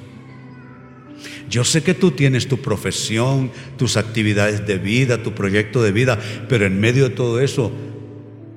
Yo 1.49 1.63
sé 1.63 1.81
que 1.81 1.95
tú 1.95 2.11
tienes 2.11 2.47
tu 2.47 2.59
profesión, 2.59 3.51
tus 3.75 3.97
actividades 3.97 4.67
de 4.67 4.77
vida, 4.77 5.23
tu 5.23 5.33
proyecto 5.33 5.81
de 5.81 5.91
vida, 5.91 6.19
pero 6.47 6.67
en 6.67 6.79
medio 6.79 7.09
de 7.09 7.15
todo 7.15 7.39
eso, 7.39 7.71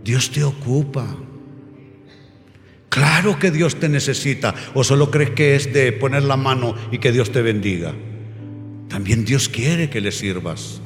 Dios 0.05 0.31
te 0.31 0.45
ocupa. 0.45 1.17
Claro 2.91 3.39
que 3.39 3.51
Dios 3.51 3.77
te 3.77 3.89
necesita. 3.89 4.55
¿O 4.75 4.85
solo 4.85 5.11
crees 5.11 5.31
que 5.31 5.57
es 5.57 5.73
de 5.73 5.91
poner 5.93 6.23
la 6.23 6.37
mano 6.37 6.75
y 6.93 6.99
que 6.99 7.13
Dios 7.13 7.33
te 7.33 7.41
bendiga? 7.41 7.95
También 8.91 9.25
Dios 9.25 9.49
quiere 9.49 9.89
que 9.89 10.03
le 10.03 10.13
sirvas. 10.13 10.83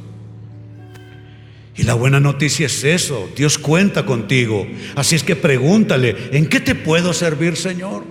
Y 1.79 1.85
la 1.85 1.95
buena 1.95 2.19
noticia 2.19 2.67
es 2.67 2.83
eso. 2.83 3.31
Dios 3.37 3.57
cuenta 3.57 4.05
contigo. 4.05 4.67
Así 4.97 5.15
es 5.15 5.23
que 5.23 5.37
pregúntale, 5.37 6.15
¿en 6.33 6.49
qué 6.49 6.59
te 6.59 6.75
puedo 6.75 7.13
servir, 7.13 7.57
Señor? 7.57 8.03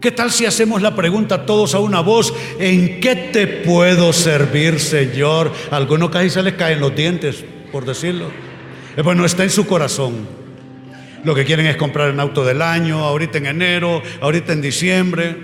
¿Qué 0.00 0.10
tal 0.10 0.32
si 0.32 0.44
hacemos 0.44 0.82
la 0.82 0.96
pregunta 0.96 1.46
todos 1.46 1.76
a 1.76 1.78
una 1.78 2.00
voz? 2.00 2.34
¿En 2.58 2.98
qué 2.98 3.14
te 3.14 3.46
puedo 3.46 4.12
servir, 4.12 4.80
Señor? 4.80 5.52
A 5.70 5.76
algunos 5.76 6.10
casi 6.10 6.28
se 6.28 6.42
les 6.42 6.54
caen 6.54 6.80
los 6.80 6.92
dientes, 6.92 7.44
por 7.70 7.84
decirlo. 7.84 8.32
Bueno, 9.04 9.24
está 9.24 9.44
en 9.44 9.50
su 9.50 9.64
corazón. 9.64 10.26
Lo 11.22 11.36
que 11.36 11.44
quieren 11.44 11.66
es 11.66 11.76
comprar 11.76 12.10
un 12.10 12.18
auto 12.18 12.44
del 12.44 12.62
año, 12.62 12.98
ahorita 12.98 13.38
en 13.38 13.46
enero, 13.46 14.02
ahorita 14.20 14.52
en 14.52 14.60
diciembre. 14.60 15.36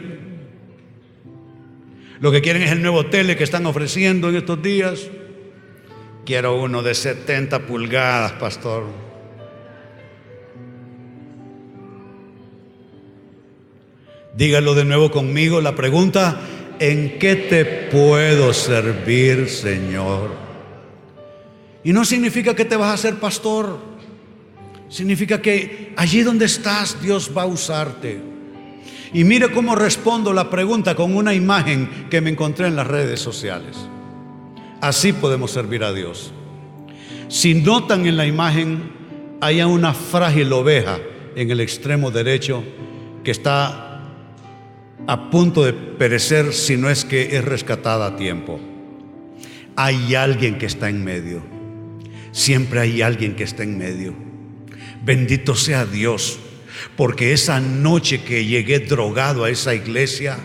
Lo 2.19 2.33
que 2.33 2.41
quieren 2.41 2.63
es 2.63 2.73
el 2.73 2.83
nuevo 2.83 3.07
tele 3.07 3.37
que 3.37 3.45
están 3.45 3.65
ofreciendo 3.65 4.29
en 4.29 4.35
estos 4.35 4.61
días. 4.61 5.09
Quiero 6.29 6.61
uno 6.61 6.83
de 6.83 6.95
70 6.95 7.61
pulgadas, 7.61 8.33
pastor. 8.33 8.85
Dígalo 14.37 14.75
de 14.75 14.85
nuevo 14.85 15.11
conmigo. 15.11 15.63
La 15.63 15.75
pregunta, 15.75 16.39
¿en 16.81 17.19
qué 17.19 17.35
te 17.35 17.65
puedo 17.65 18.53
servir, 18.53 19.49
Señor? 19.49 20.33
Y 21.83 21.95
no 21.95 22.05
significa 22.05 22.55
que 22.55 22.67
te 22.67 22.77
vas 22.77 22.91
a 22.91 22.93
hacer 22.93 23.15
pastor. 23.15 23.79
Significa 24.91 25.41
que 25.41 25.95
allí 25.97 26.21
donde 26.21 26.45
estás 26.45 27.01
Dios 27.01 27.33
va 27.35 27.45
a 27.45 27.47
usarte. 27.47 28.21
Y 29.15 29.25
mire 29.25 29.51
cómo 29.51 29.75
respondo 29.75 30.35
la 30.35 30.51
pregunta 30.51 30.95
con 30.95 31.17
una 31.17 31.33
imagen 31.33 32.07
que 32.11 32.21
me 32.21 32.29
encontré 32.29 32.67
en 32.67 32.77
las 32.77 32.87
redes 32.87 33.19
sociales. 33.19 33.89
Así 34.81 35.13
podemos 35.13 35.51
servir 35.51 35.83
a 35.83 35.93
Dios. 35.93 36.33
Si 37.29 37.55
notan 37.55 38.07
en 38.07 38.17
la 38.17 38.27
imagen, 38.27 38.91
hay 39.41 39.61
una 39.61 39.93
frágil 39.93 40.53
oveja 40.53 40.99
en 41.37 41.51
el 41.51 41.61
extremo 41.61 42.11
derecho 42.11 42.65
que 43.25 43.31
está 43.31 44.03
a 45.07 45.31
punto 45.31 45.65
de 45.65 45.73
perecer 45.73 46.53
si 46.53 46.77
no 46.77 46.91
es 46.91 47.05
que 47.05 47.37
es 47.37 47.45
rescatada 47.45 48.07
a 48.07 48.17
tiempo. 48.17 48.61
Hay 49.77 50.15
alguien 50.15 50.59
que 50.59 50.67
está 50.67 50.89
en 50.89 51.05
medio. 51.05 51.43
Siempre 52.33 52.81
hay 52.81 53.03
alguien 53.03 53.37
que 53.37 53.45
está 53.45 53.63
en 53.63 53.79
medio. 53.79 54.15
Bendito 55.05 55.55
sea 55.55 55.87
Dios, 55.87 56.39
porque 56.97 57.33
esa 57.33 57.61
noche 57.61 58.23
que 58.23 58.45
llegué 58.45 58.81
drogado 58.81 59.45
a 59.45 59.51
esa 59.51 59.75
iglesia, 59.75 60.39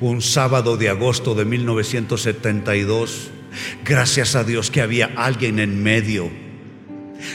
un 0.00 0.22
sábado 0.22 0.76
de 0.76 0.88
agosto 0.88 1.34
de 1.34 1.44
1972, 1.44 3.30
gracias 3.84 4.34
a 4.34 4.44
Dios 4.44 4.70
que 4.70 4.80
había 4.80 5.12
alguien 5.16 5.58
en 5.58 5.82
medio. 5.82 6.30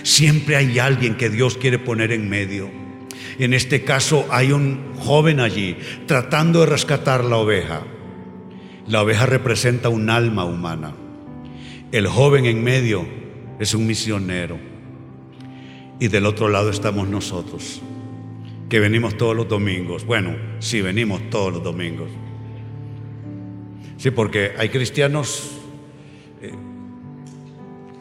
Siempre 0.03 0.55
hay 0.55 0.79
alguien 0.79 1.15
que 1.15 1.29
Dios 1.29 1.57
quiere 1.57 1.79
poner 1.79 2.12
en 2.12 2.29
medio. 2.29 2.69
En 3.39 3.53
este 3.53 3.84
caso 3.84 4.27
hay 4.29 4.51
un 4.51 4.93
joven 4.99 5.39
allí 5.39 5.77
tratando 6.05 6.62
de 6.62 6.67
rescatar 6.67 7.23
la 7.23 7.38
oveja. 7.38 7.84
La 8.88 9.01
oveja 9.01 9.25
representa 9.25 9.89
un 9.89 10.10
alma 10.10 10.45
humana. 10.45 10.93
El 11.91 12.07
joven 12.07 12.45
en 12.45 12.63
medio 12.63 13.07
es 13.60 13.73
un 13.73 13.86
misionero. 13.86 14.57
Y 15.99 16.07
del 16.07 16.25
otro 16.25 16.49
lado 16.49 16.71
estamos 16.71 17.07
nosotros, 17.07 17.81
que 18.69 18.79
venimos 18.79 19.17
todos 19.17 19.36
los 19.36 19.47
domingos. 19.47 20.03
Bueno, 20.03 20.36
sí, 20.60 20.81
venimos 20.81 21.29
todos 21.29 21.53
los 21.53 21.63
domingos. 21.63 22.10
Sí, 23.97 24.10
porque 24.10 24.53
hay 24.57 24.69
cristianos 24.69 25.61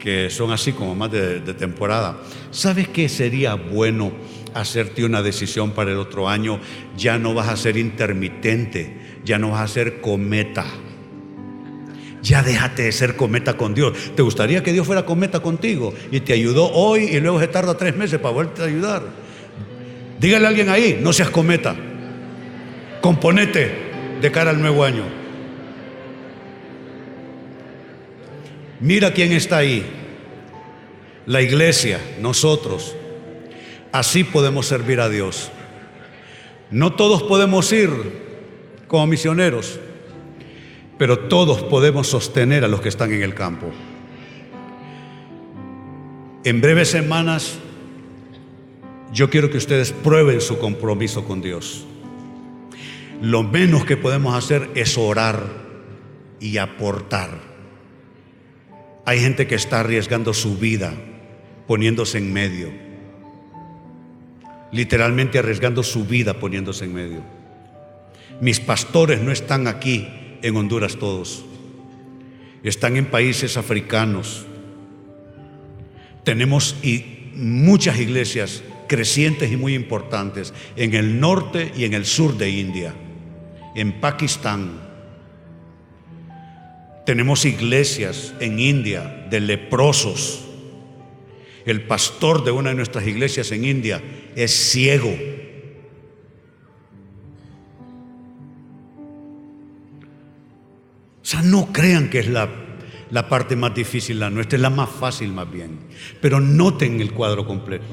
que 0.01 0.29
son 0.29 0.51
así 0.51 0.73
como 0.73 0.95
más 0.95 1.11
de, 1.11 1.39
temporada. 1.53 2.17
¿Sabes 2.49 2.87
qué 2.87 3.07
sería 3.07 3.53
bueno 3.53 4.11
hacerte 4.53 5.05
una 5.05 5.21
decisión 5.21 5.71
para 5.71 5.91
el 5.91 5.97
otro 5.97 6.27
año? 6.27 6.59
Ya 6.97 7.19
no 7.19 7.33
vas 7.33 7.49
a 7.49 7.55
ser 7.55 7.77
intermitente, 7.77 8.97
ya 9.23 9.37
no 9.37 9.51
vas 9.51 9.61
a 9.61 9.73
ser 9.73 10.01
cometa. 10.01 10.65
Ya 12.23 12.43
déjate 12.43 12.83
de 12.83 12.91
ser 12.91 13.15
cometa 13.15 13.57
con 13.57 13.73
Dios. 13.73 13.93
¿Te 14.15 14.21
gustaría 14.21 14.63
que 14.63 14.73
Dios 14.73 14.85
fuera 14.85 15.05
cometa 15.05 15.39
contigo 15.39 15.93
y 16.11 16.19
te 16.19 16.33
ayudó 16.33 16.71
hoy 16.71 17.03
y 17.03 17.19
luego 17.19 17.39
se 17.39 17.47
tarda 17.47 17.77
tres 17.77 17.95
meses 17.95 18.19
para 18.19 18.33
volverte 18.33 18.63
a 18.63 18.65
ayudar? 18.65 19.03
Dígale 20.19 20.45
a 20.45 20.49
alguien 20.49 20.69
ahí, 20.69 20.99
no 21.01 21.13
seas 21.13 21.29
cometa. 21.29 21.75
Componete 23.01 23.71
de 24.21 24.31
cara 24.31 24.51
al 24.51 24.61
nuevo 24.61 24.83
año. 24.83 25.20
Mira 28.81 29.13
quién 29.13 29.31
está 29.31 29.57
ahí. 29.57 29.85
La 31.25 31.41
iglesia, 31.41 31.99
nosotros. 32.19 32.95
Así 33.93 34.23
podemos 34.25 34.65
servir 34.65 34.99
a 34.99 35.07
Dios. 35.07 35.51
No 36.69 36.93
todos 36.93 37.23
podemos 37.23 37.71
ir 37.71 37.89
como 38.87 39.07
misioneros 39.07 39.79
pero 41.01 41.17
todos 41.17 41.63
podemos 41.63 42.05
sostener 42.05 42.63
a 42.63 42.67
los 42.67 42.79
que 42.79 42.89
están 42.89 43.11
en 43.11 43.23
el 43.23 43.33
campo. 43.33 43.71
En 46.43 46.61
breves 46.61 46.91
semanas, 46.91 47.57
yo 49.11 49.27
quiero 49.31 49.49
que 49.49 49.57
ustedes 49.57 49.93
prueben 49.93 50.41
su 50.41 50.59
compromiso 50.59 51.25
con 51.25 51.41
Dios. 51.41 51.87
Lo 53.19 53.41
menos 53.41 53.83
que 53.83 53.97
podemos 53.97 54.35
hacer 54.35 54.69
es 54.75 54.95
orar 54.95 55.43
y 56.39 56.59
aportar. 56.59 57.50
Hay 59.05 59.19
gente 59.19 59.47
que 59.47 59.55
está 59.55 59.79
arriesgando 59.79 60.33
su 60.33 60.57
vida 60.57 60.93
poniéndose 61.67 62.17
en 62.17 62.31
medio. 62.31 62.71
Literalmente 64.71 65.39
arriesgando 65.39 65.83
su 65.83 66.05
vida 66.05 66.39
poniéndose 66.39 66.85
en 66.85 66.93
medio. 66.93 67.23
Mis 68.39 68.59
pastores 68.59 69.21
no 69.21 69.31
están 69.31 69.67
aquí 69.67 70.07
en 70.41 70.55
Honduras 70.55 70.97
todos. 70.97 71.45
Están 72.63 72.97
en 72.97 73.05
países 73.05 73.57
africanos. 73.57 74.45
Tenemos 76.23 76.75
muchas 77.33 77.99
iglesias 77.99 78.63
crecientes 78.87 79.51
y 79.51 79.57
muy 79.57 79.73
importantes 79.73 80.53
en 80.75 80.93
el 80.93 81.19
norte 81.19 81.71
y 81.75 81.85
en 81.85 81.93
el 81.93 82.05
sur 82.05 82.37
de 82.37 82.49
India, 82.49 82.93
en 83.75 83.93
Pakistán. 84.01 84.90
Tenemos 87.05 87.45
iglesias 87.45 88.33
en 88.39 88.59
India 88.59 89.27
de 89.29 89.39
leprosos. 89.39 90.45
El 91.65 91.83
pastor 91.83 92.43
de 92.43 92.51
una 92.51 92.69
de 92.69 92.75
nuestras 92.75 93.05
iglesias 93.05 93.51
en 93.51 93.65
India 93.65 94.01
es 94.35 94.51
ciego 94.51 95.11
O 101.21 101.25
sea, 101.25 101.41
no 101.43 101.71
crean 101.71 102.09
que 102.09 102.19
es 102.19 102.27
la, 102.27 102.49
la 103.11 103.29
parte 103.29 103.55
más 103.55 103.75
difícil 103.75 104.19
la 104.19 104.29
nuestra, 104.29 104.57
es 104.57 104.61
la 104.61 104.71
más 104.71 104.89
fácil 104.89 105.31
más 105.31 105.49
bien. 105.49 105.79
Pero 106.19 106.39
noten 106.39 106.99
el 106.99 107.13
cuadro 107.13 107.45
completo. 107.45 107.85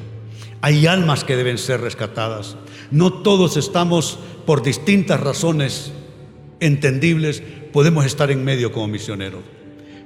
Hay 0.63 0.87
almas 0.87 1.25
que 1.25 1.37
deben 1.37 1.59
ser 1.59 1.83
rescatadas. 1.83 2.57
No 2.91 3.13
todos 3.13 3.57
estamos, 3.57 4.19
por 4.47 4.63
distintas 4.63 5.21
razones 5.21 5.93
entendibles, 6.61 7.43
podemos 7.79 8.05
estar 8.05 8.29
en 8.33 8.43
medio 8.43 8.73
como 8.73 8.89
misioneros, 8.89 9.45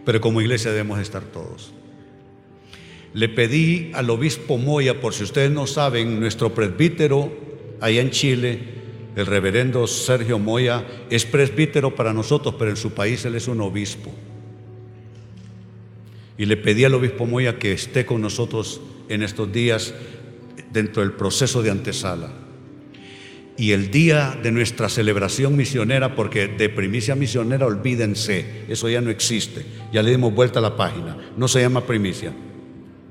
pero 0.05 0.21
como 0.21 0.43
iglesia 0.43 0.71
debemos 0.73 1.01
estar 1.01 1.23
todos. 1.23 1.73
Le 3.15 3.31
pedí 3.31 3.91
al 3.95 4.11
obispo 4.11 4.59
Moya, 4.59 5.01
por 5.01 5.15
si 5.15 5.25
ustedes 5.25 5.51
no 5.51 5.67
saben, 5.67 6.21
nuestro 6.21 6.53
presbítero 6.53 7.33
allá 7.81 8.03
en 8.03 8.11
Chile, 8.11 8.59
el 9.17 9.25
reverendo 9.25 9.87
Sergio 9.87 10.39
Moya 10.39 10.87
es 11.09 11.25
presbítero 11.25 11.95
para 11.95 12.13
nosotros, 12.13 12.57
pero 12.59 12.71
en 12.71 12.77
su 12.77 12.91
país 12.91 13.25
él 13.25 13.37
es 13.37 13.49
un 13.49 13.63
obispo. 13.63 14.13
Y 16.37 16.45
le 16.45 16.59
pedí 16.59 16.85
al 16.85 16.93
obispo 16.93 17.25
Moya 17.25 17.59
que 17.59 17.73
esté 17.73 18.05
con 18.05 18.21
nosotros 18.21 18.83
en 19.09 19.23
estos 19.23 19.51
días 19.51 19.95
dentro 20.75 21.03
del 21.03 21.13
proceso 21.13 21.63
de 21.63 21.71
antesala. 21.71 22.35
Y 23.57 23.73
el 23.73 23.91
día 23.91 24.39
de 24.43 24.51
nuestra 24.51 24.89
celebración 24.89 25.57
misionera, 25.57 26.15
porque 26.15 26.49
de 26.49 26.69
primicia 26.69 27.15
misionera 27.15 27.67
olvídense, 27.67 28.65
eso 28.69 28.89
ya 28.89 29.01
no 29.01 29.11
existe, 29.11 29.65
ya 29.93 30.03
le 30.03 30.11
dimos 30.11 30.35
vuelta 30.35 30.59
a 30.59 30.63
la 30.63 30.77
página, 30.77 31.17
no 31.37 31.49
se 31.49 31.61
llama 31.61 31.87
primicia, 31.87 32.33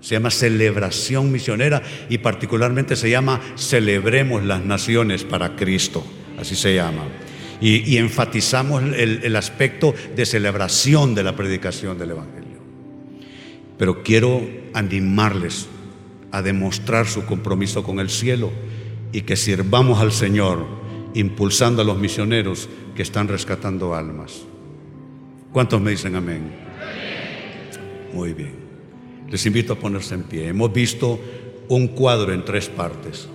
se 0.01 0.15
llama 0.15 0.31
celebración 0.31 1.31
misionera 1.31 1.83
y 2.09 2.17
particularmente 2.17 2.95
se 2.95 3.09
llama 3.09 3.39
Celebremos 3.55 4.43
las 4.43 4.65
Naciones 4.65 5.23
para 5.23 5.55
Cristo. 5.55 6.03
Así 6.39 6.55
se 6.55 6.73
llama. 6.73 7.03
Y, 7.61 7.97
enfatizamos 7.97 8.81
el, 8.81 9.35
aspecto 9.35 9.93
de 10.15 10.25
celebración 10.25 11.13
de 11.13 11.21
la 11.21 11.35
predicación 11.35 11.99
del 11.99 12.11
Evangelio. 12.11 12.57
Pero 13.77 14.01
quiero 14.01 14.41
animarles 14.73 15.67
a 16.31 16.41
demostrar 16.41 17.05
su 17.05 17.23
compromiso 17.27 17.83
con 17.83 17.99
el 17.99 18.09
cielo 18.09 18.51
y 19.11 19.21
que 19.21 19.35
sirvamos 19.35 19.99
al 19.99 20.11
Señor 20.11 20.65
impulsando 21.13 21.81
a 21.81 21.85
los 21.85 21.97
misioneros 21.97 22.69
que 22.95 23.01
están 23.01 23.27
rescatando 23.27 23.95
almas. 23.95 24.43
¿Cuántos 25.51 25.81
me 25.81 25.91
dicen 25.91 26.15
amén? 26.15 26.51
Muy 28.13 28.33
bien. 28.33 28.55
Les 29.29 29.45
invito 29.45 29.73
a 29.73 29.75
ponerse 29.77 30.15
en 30.15 30.23
pie. 30.23 30.47
Hemos 30.47 30.71
visto 30.71 31.19
un 31.67 31.89
cuadro 31.89 32.33
en 32.33 32.43
tres 32.43 32.69
partes. 32.69 33.27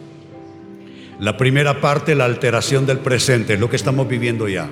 La 1.18 1.36
primera 1.36 1.80
parte, 1.80 2.14
la 2.14 2.26
alteración 2.26 2.84
del 2.84 2.98
presente, 2.98 3.56
lo 3.56 3.70
que 3.70 3.76
estamos 3.76 4.06
viviendo 4.06 4.48
ya. 4.48 4.68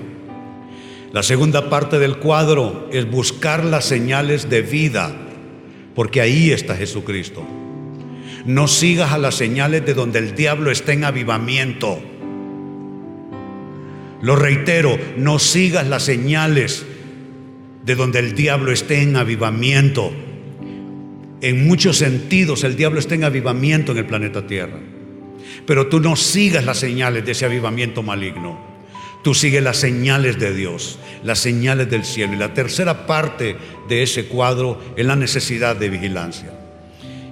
La 1.13 1.23
segunda 1.23 1.71
parte 1.71 1.99
del 1.99 2.19
cuadro 2.19 2.89
es 2.93 3.11
buscar 3.11 3.65
las 3.65 3.85
señales 3.85 4.51
de 4.51 4.61
vida, 4.63 5.15
porque 5.95 6.21
ahí 6.21 6.51
está 6.51 6.75
Jesucristo. 6.75 7.47
No 8.45 8.69
sigas 8.69 9.13
a 9.13 9.19
las 9.19 9.37
señales 9.37 9.87
de 9.87 9.95
donde 9.95 10.19
el 10.19 10.35
diablo 10.35 10.71
está 10.71 10.93
en 10.93 11.05
avivamiento. 11.05 12.03
Lo 14.21 14.37
reitero, 14.37 14.99
no 15.17 15.39
sigas 15.39 15.87
las 15.87 16.03
señales 16.03 16.85
de 17.85 17.95
donde 17.95 18.19
el 18.19 18.35
diablo 18.35 18.73
esté 18.73 19.03
en 19.03 19.17
avivamiento. 19.17 20.13
En 21.41 21.67
muchos 21.67 21.99
sentidos 21.99 22.65
el 22.65 22.77
diablo 22.77 22.99
está 22.99 23.15
en 23.15 23.25
avivamiento 23.25 23.93
en 23.93 23.99
el 23.99 24.07
planeta 24.07 24.47
Tierra. 24.47 24.79
Pero 25.67 25.89
tú 25.89 26.01
no 26.01 26.17
sigas 26.17 26.65
las 26.65 26.79
señales 26.79 27.25
de 27.25 27.33
ese 27.33 27.45
avivamiento 27.47 28.03
maligno. 28.03 28.59
Tú 29.23 29.33
sigues 29.33 29.63
las 29.63 29.79
señales 29.79 30.39
de 30.39 30.55
Dios, 30.55 30.99
las 31.23 31.39
señales 31.39 31.89
del 31.89 32.05
cielo. 32.05 32.35
Y 32.35 32.37
la 32.37 32.53
tercera 32.53 33.07
parte 33.07 33.57
de 33.89 34.03
ese 34.03 34.27
cuadro 34.27 34.81
es 34.97 35.07
la 35.07 35.17
necesidad 35.17 35.77
de 35.77 35.89
vigilancia. 35.89 36.64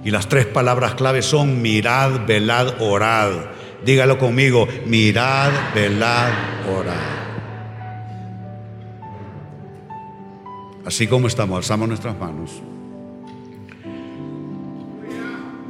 Y 0.03 0.11
las 0.11 0.27
tres 0.27 0.45
palabras 0.45 0.95
claves 0.95 1.25
son 1.25 1.61
mirad, 1.61 2.25
velad, 2.27 2.81
orad. 2.81 3.31
Dígalo 3.85 4.17
conmigo, 4.17 4.67
mirad, 4.85 5.51
velad, 5.73 6.31
orad. 6.77 7.13
Así 10.85 11.07
como 11.07 11.27
estamos, 11.27 11.57
alzamos 11.57 11.87
nuestras 11.87 12.17
manos. 12.19 12.61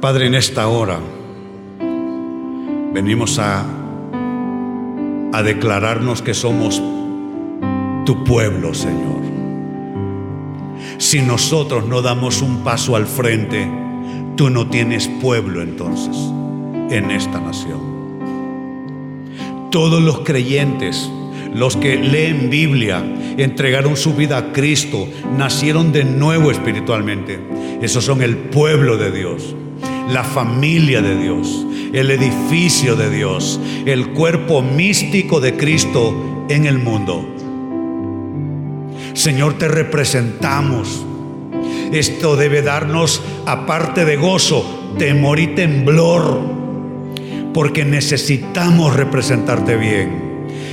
Padre, 0.00 0.26
en 0.26 0.34
esta 0.34 0.66
hora 0.66 0.98
venimos 2.92 3.38
a, 3.38 3.64
a 5.32 5.42
declararnos 5.42 6.22
que 6.22 6.34
somos 6.34 6.82
tu 8.04 8.24
pueblo, 8.24 8.74
Señor. 8.74 9.22
Si 10.98 11.22
nosotros 11.22 11.86
no 11.86 12.02
damos 12.02 12.42
un 12.42 12.64
paso 12.64 12.96
al 12.96 13.06
frente, 13.06 13.83
tú 14.36 14.50
no 14.50 14.68
tienes 14.68 15.08
pueblo 15.20 15.62
entonces 15.62 16.16
en 16.90 17.10
esta 17.10 17.40
nación. 17.40 17.94
Todos 19.70 20.02
los 20.02 20.20
creyentes, 20.20 21.10
los 21.54 21.76
que 21.76 21.96
leen 21.96 22.50
Biblia, 22.50 23.04
entregaron 23.36 23.96
su 23.96 24.14
vida 24.14 24.38
a 24.38 24.52
Cristo, 24.52 25.08
nacieron 25.36 25.92
de 25.92 26.04
nuevo 26.04 26.50
espiritualmente. 26.50 27.40
Esos 27.82 28.04
son 28.04 28.22
el 28.22 28.36
pueblo 28.36 28.96
de 28.96 29.10
Dios 29.10 29.54
la 30.08 30.24
familia 30.24 31.00
de 31.00 31.16
Dios, 31.16 31.66
el 31.92 32.10
edificio 32.10 32.96
de 32.96 33.10
Dios, 33.10 33.60
el 33.86 34.08
cuerpo 34.10 34.62
místico 34.62 35.40
de 35.40 35.56
Cristo 35.56 36.46
en 36.48 36.66
el 36.66 36.78
mundo. 36.78 37.26
Señor, 39.14 39.58
te 39.58 39.68
representamos. 39.68 41.06
Esto 41.94 42.34
debe 42.34 42.60
darnos, 42.60 43.22
aparte 43.46 44.04
de 44.04 44.16
gozo, 44.16 44.94
temor 44.98 45.38
y 45.38 45.54
temblor, 45.54 46.40
porque 47.54 47.84
necesitamos 47.84 48.96
representarte 48.96 49.76
bien. 49.76 50.24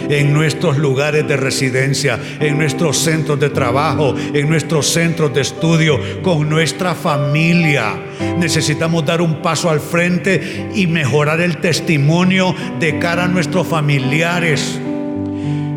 en 0.10 0.34
nuestros 0.34 0.78
lugares 0.80 1.26
de 1.28 1.38
residencia, 1.38 2.20
en 2.40 2.58
nuestros 2.58 2.98
centros 2.98 3.40
de 3.40 3.52
trabajo, 3.52 4.16
en 4.34 4.50
nuestros 4.50 4.88
centros 4.88 5.32
de 5.34 5.42
estudio, 5.42 6.00
con 6.24 6.50
nuestra 6.50 6.96
familia. 6.96 7.94
Necesitamos 8.38 9.06
dar 9.06 9.22
un 9.22 9.44
paso 9.44 9.70
al 9.70 9.80
frente 9.80 10.72
y 10.74 10.88
mejorar 10.88 11.40
el 11.40 11.58
testimonio 11.58 12.54
de 12.80 12.98
cara 12.98 13.26
a 13.26 13.28
nuestros 13.28 13.68
familiares. 13.68 14.82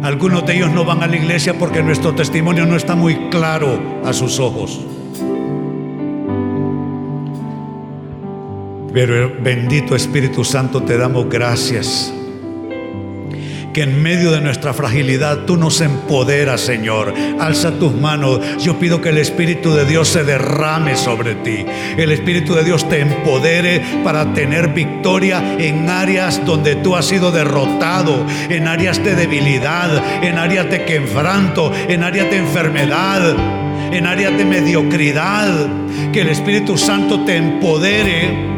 Algunos 0.02 0.44
de 0.46 0.56
ellos 0.56 0.72
no 0.72 0.86
van 0.86 1.02
a 1.02 1.06
la 1.06 1.16
iglesia 1.16 1.56
porque 1.58 1.82
nuestro 1.82 2.14
testimonio 2.14 2.64
no 2.64 2.76
está 2.76 2.96
muy 2.96 3.28
claro 3.28 4.00
a 4.04 4.12
sus 4.14 4.40
ojos. 4.40 4.80
Pero 8.94 9.34
bendito 9.40 9.96
Espíritu 9.96 10.44
Santo, 10.44 10.84
te 10.84 10.96
damos 10.96 11.28
gracias 11.28 12.14
que 13.72 13.82
en 13.82 14.00
medio 14.00 14.30
de 14.30 14.40
nuestra 14.40 14.72
fragilidad 14.72 15.46
tú 15.46 15.56
nos 15.56 15.80
empoderas, 15.80 16.60
Señor. 16.60 17.12
Alza 17.40 17.72
tus 17.72 17.92
manos. 17.92 18.38
Yo 18.62 18.78
pido 18.78 19.00
que 19.00 19.08
el 19.08 19.18
Espíritu 19.18 19.72
de 19.72 19.84
Dios 19.84 20.06
se 20.06 20.22
derrame 20.22 20.96
sobre 20.96 21.34
ti. 21.34 21.66
El 21.96 22.12
Espíritu 22.12 22.54
de 22.54 22.62
Dios 22.62 22.88
te 22.88 23.00
empodere 23.00 23.82
para 24.04 24.32
tener 24.32 24.68
victoria 24.68 25.56
en 25.58 25.90
áreas 25.90 26.46
donde 26.46 26.76
tú 26.76 26.94
has 26.94 27.06
sido 27.06 27.32
derrotado, 27.32 28.24
en 28.48 28.68
áreas 28.68 29.02
de 29.02 29.16
debilidad, 29.16 30.22
en 30.22 30.38
áreas 30.38 30.70
de 30.70 30.84
quebranto, 30.84 31.72
en 31.88 32.04
áreas 32.04 32.30
de 32.30 32.36
enfermedad, 32.36 33.34
en 33.92 34.06
áreas 34.06 34.38
de 34.38 34.44
mediocridad. 34.44 35.66
Que 36.12 36.20
el 36.20 36.28
Espíritu 36.28 36.78
Santo 36.78 37.24
te 37.24 37.34
empodere 37.34 38.53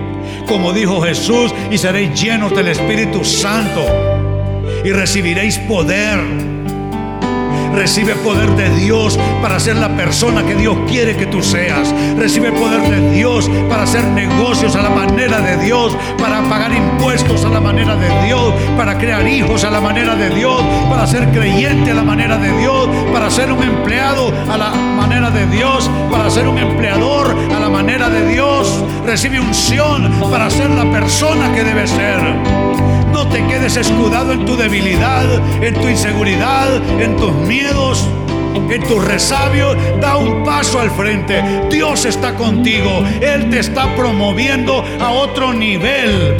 como 0.46 0.72
dijo 0.72 1.00
Jesús, 1.02 1.54
y 1.70 1.78
seréis 1.78 2.20
llenos 2.20 2.54
del 2.54 2.68
Espíritu 2.68 3.24
Santo 3.24 3.84
y 4.84 4.92
recibiréis 4.92 5.58
poder. 5.58 6.55
Recibe 7.76 8.14
poder 8.14 8.48
de 8.56 8.70
Dios 8.70 9.18
para 9.42 9.60
ser 9.60 9.76
la 9.76 9.94
persona 9.94 10.42
que 10.46 10.54
Dios 10.54 10.78
quiere 10.88 11.14
que 11.14 11.26
tú 11.26 11.42
seas. 11.42 11.94
Recibe 12.16 12.50
poder 12.50 12.80
de 12.88 13.10
Dios 13.10 13.50
para 13.68 13.82
hacer 13.82 14.02
negocios 14.02 14.74
a 14.76 14.82
la 14.82 14.88
manera 14.88 15.42
de 15.42 15.58
Dios, 15.58 15.94
para 16.18 16.42
pagar 16.48 16.72
impuestos 16.72 17.44
a 17.44 17.50
la 17.50 17.60
manera 17.60 17.94
de 17.94 18.08
Dios, 18.26 18.54
para 18.78 18.96
crear 18.96 19.28
hijos 19.28 19.62
a 19.62 19.70
la 19.70 19.82
manera 19.82 20.16
de 20.16 20.30
Dios, 20.30 20.60
para 20.88 21.06
ser 21.06 21.28
creyente 21.32 21.90
a 21.90 21.94
la 21.94 22.02
manera 22.02 22.38
de 22.38 22.50
Dios, 22.58 22.88
para 23.12 23.30
ser 23.30 23.52
un 23.52 23.62
empleado 23.62 24.32
a 24.50 24.56
la 24.56 24.70
manera 24.70 25.30
de 25.30 25.46
Dios, 25.46 25.90
para 26.10 26.30
ser 26.30 26.48
un 26.48 26.56
empleador 26.56 27.36
a 27.54 27.60
la 27.60 27.68
manera 27.68 28.08
de 28.08 28.26
Dios. 28.26 28.82
Recibe 29.04 29.38
unción 29.38 30.10
para 30.30 30.48
ser 30.48 30.70
la 30.70 30.90
persona 30.90 31.52
que 31.52 31.62
debe 31.62 31.86
ser. 31.86 32.95
No 33.16 33.26
te 33.28 33.42
quedes 33.46 33.78
escudado 33.78 34.32
en 34.32 34.44
tu 34.44 34.58
debilidad, 34.58 35.24
en 35.64 35.72
tu 35.80 35.88
inseguridad, 35.88 36.68
en 37.00 37.16
tus 37.16 37.32
miedos 37.32 38.06
en 38.70 38.82
tu 38.82 38.98
resabio, 38.98 39.74
da 40.00 40.16
un 40.16 40.44
paso 40.44 40.80
al 40.80 40.90
frente. 40.90 41.42
Dios 41.70 42.04
está 42.04 42.34
contigo. 42.34 43.04
Él 43.20 43.50
te 43.50 43.60
está 43.60 43.94
promoviendo 43.94 44.84
a 45.00 45.10
otro 45.10 45.52
nivel. 45.52 46.36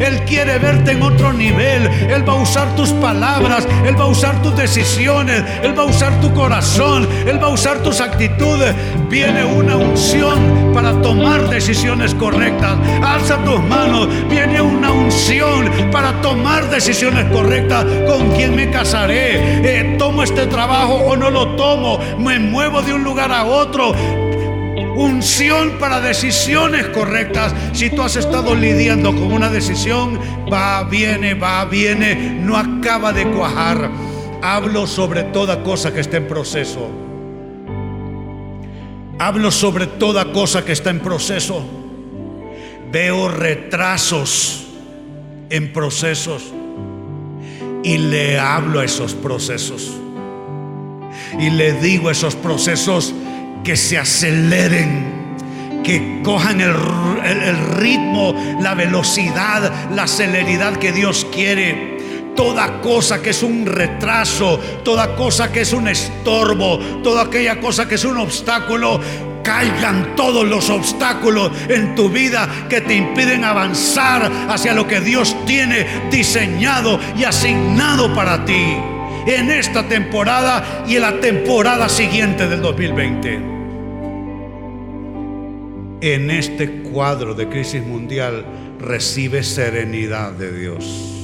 Él 0.00 0.20
quiere 0.26 0.58
verte 0.58 0.92
en 0.92 1.02
otro 1.02 1.32
nivel. 1.32 1.86
Él 1.86 2.28
va 2.28 2.34
a 2.34 2.42
usar 2.42 2.74
tus 2.76 2.90
palabras. 2.90 3.66
Él 3.86 3.98
va 3.98 4.04
a 4.04 4.08
usar 4.08 4.40
tus 4.42 4.54
decisiones. 4.56 5.42
Él 5.62 5.76
va 5.78 5.82
a 5.82 5.86
usar 5.86 6.20
tu 6.20 6.32
corazón. 6.34 7.08
Él 7.26 7.42
va 7.42 7.46
a 7.46 7.50
usar 7.50 7.82
tus 7.82 8.00
actitudes. 8.00 8.74
Viene 9.08 9.44
una 9.44 9.76
unción 9.76 10.69
tomar 11.10 11.50
decisiones 11.50 12.14
correctas. 12.14 12.78
Alza 13.02 13.42
tus 13.42 13.60
manos. 13.64 14.08
Viene 14.28 14.62
una 14.62 14.92
unción 14.92 15.68
para 15.90 16.12
tomar 16.22 16.70
decisiones 16.70 17.24
correctas. 17.32 17.84
¿Con 18.06 18.30
quién 18.36 18.54
me 18.54 18.70
casaré? 18.70 19.34
Eh, 19.64 19.96
¿Tomo 19.98 20.22
este 20.22 20.46
trabajo 20.46 20.94
o 20.94 21.16
no 21.16 21.28
lo 21.30 21.56
tomo? 21.56 21.98
me 22.18 22.38
muevo 22.38 22.80
de 22.82 22.94
un 22.94 23.02
lugar 23.02 23.32
a 23.32 23.44
otro. 23.44 23.92
Unción 24.94 25.78
para 25.80 26.00
decisiones 26.00 26.86
correctas. 26.88 27.52
Si 27.72 27.90
tú 27.90 28.02
has 28.02 28.14
estado 28.14 28.54
lidiando 28.54 29.10
con 29.10 29.32
una 29.32 29.50
decisión, 29.50 30.16
va, 30.52 30.84
viene, 30.84 31.34
va, 31.34 31.64
viene, 31.64 32.38
no 32.40 32.56
acaba 32.56 33.12
de 33.12 33.26
cuajar. 33.26 33.90
Hablo 34.42 34.86
sobre 34.86 35.24
toda 35.24 35.64
cosa 35.64 35.92
que 35.92 36.00
está 36.00 36.18
en 36.18 36.28
proceso. 36.28 37.09
Hablo 39.20 39.50
sobre 39.50 39.86
toda 39.86 40.32
cosa 40.32 40.64
que 40.64 40.72
está 40.72 40.88
en 40.88 41.00
proceso. 41.00 41.62
Veo 42.90 43.28
retrasos 43.28 44.66
en 45.50 45.74
procesos 45.74 46.42
y 47.84 47.98
le 47.98 48.38
hablo 48.38 48.80
a 48.80 48.84
esos 48.86 49.12
procesos 49.12 49.90
y 51.38 51.50
le 51.50 51.74
digo 51.74 52.08
a 52.08 52.12
esos 52.12 52.34
procesos 52.34 53.14
que 53.62 53.76
se 53.76 53.98
aceleren, 53.98 55.04
que 55.84 56.22
cojan 56.24 56.62
el, 56.62 56.74
ritmo, 57.76 58.34
la 58.62 58.74
velocidad, 58.74 59.90
la 59.94 60.06
celeridad 60.06 60.78
que 60.78 60.92
Dios 60.92 61.26
quiere 61.30 61.98
toda 62.34 62.80
cosa 62.80 63.22
que 63.22 63.30
es 63.30 63.42
un 63.42 63.66
retraso, 63.66 64.58
toda 64.84 65.14
cosa 65.16 65.52
que 65.52 65.60
es 65.60 65.72
un 65.72 65.88
estorbo, 65.88 66.78
toda 67.02 67.22
aquella 67.22 67.60
cosa 67.60 67.88
que 67.88 67.96
es 67.96 68.04
un 68.04 68.18
obstáculo, 68.18 69.00
caigan 69.42 70.14
todos 70.16 70.46
los 70.46 70.70
obstáculos 70.70 71.50
en 71.68 71.94
tu 71.94 72.08
vida 72.08 72.48
que 72.68 72.80
te 72.80 72.94
impiden 72.94 73.44
avanzar 73.44 74.30
hacia 74.48 74.74
lo 74.74 74.86
que 74.86 75.00
Dios 75.00 75.36
tiene 75.46 75.86
diseñado 76.10 76.98
y 77.16 77.24
asignado 77.24 78.14
para 78.14 78.44
ti 78.44 78.76
en 79.26 79.50
esta 79.50 79.86
temporada 79.86 80.84
y 80.86 80.96
en 80.96 81.02
la 81.02 81.20
temporada 81.20 81.88
siguiente 81.88 82.48
del 82.48 82.62
2020. 82.62 83.60
En 86.02 86.30
este 86.30 86.82
cuadro 86.82 87.34
de 87.34 87.48
crisis 87.48 87.84
mundial 87.84 88.44
recibe 88.78 89.42
serenidad 89.42 90.32
de 90.32 90.52
Dios. 90.58 91.19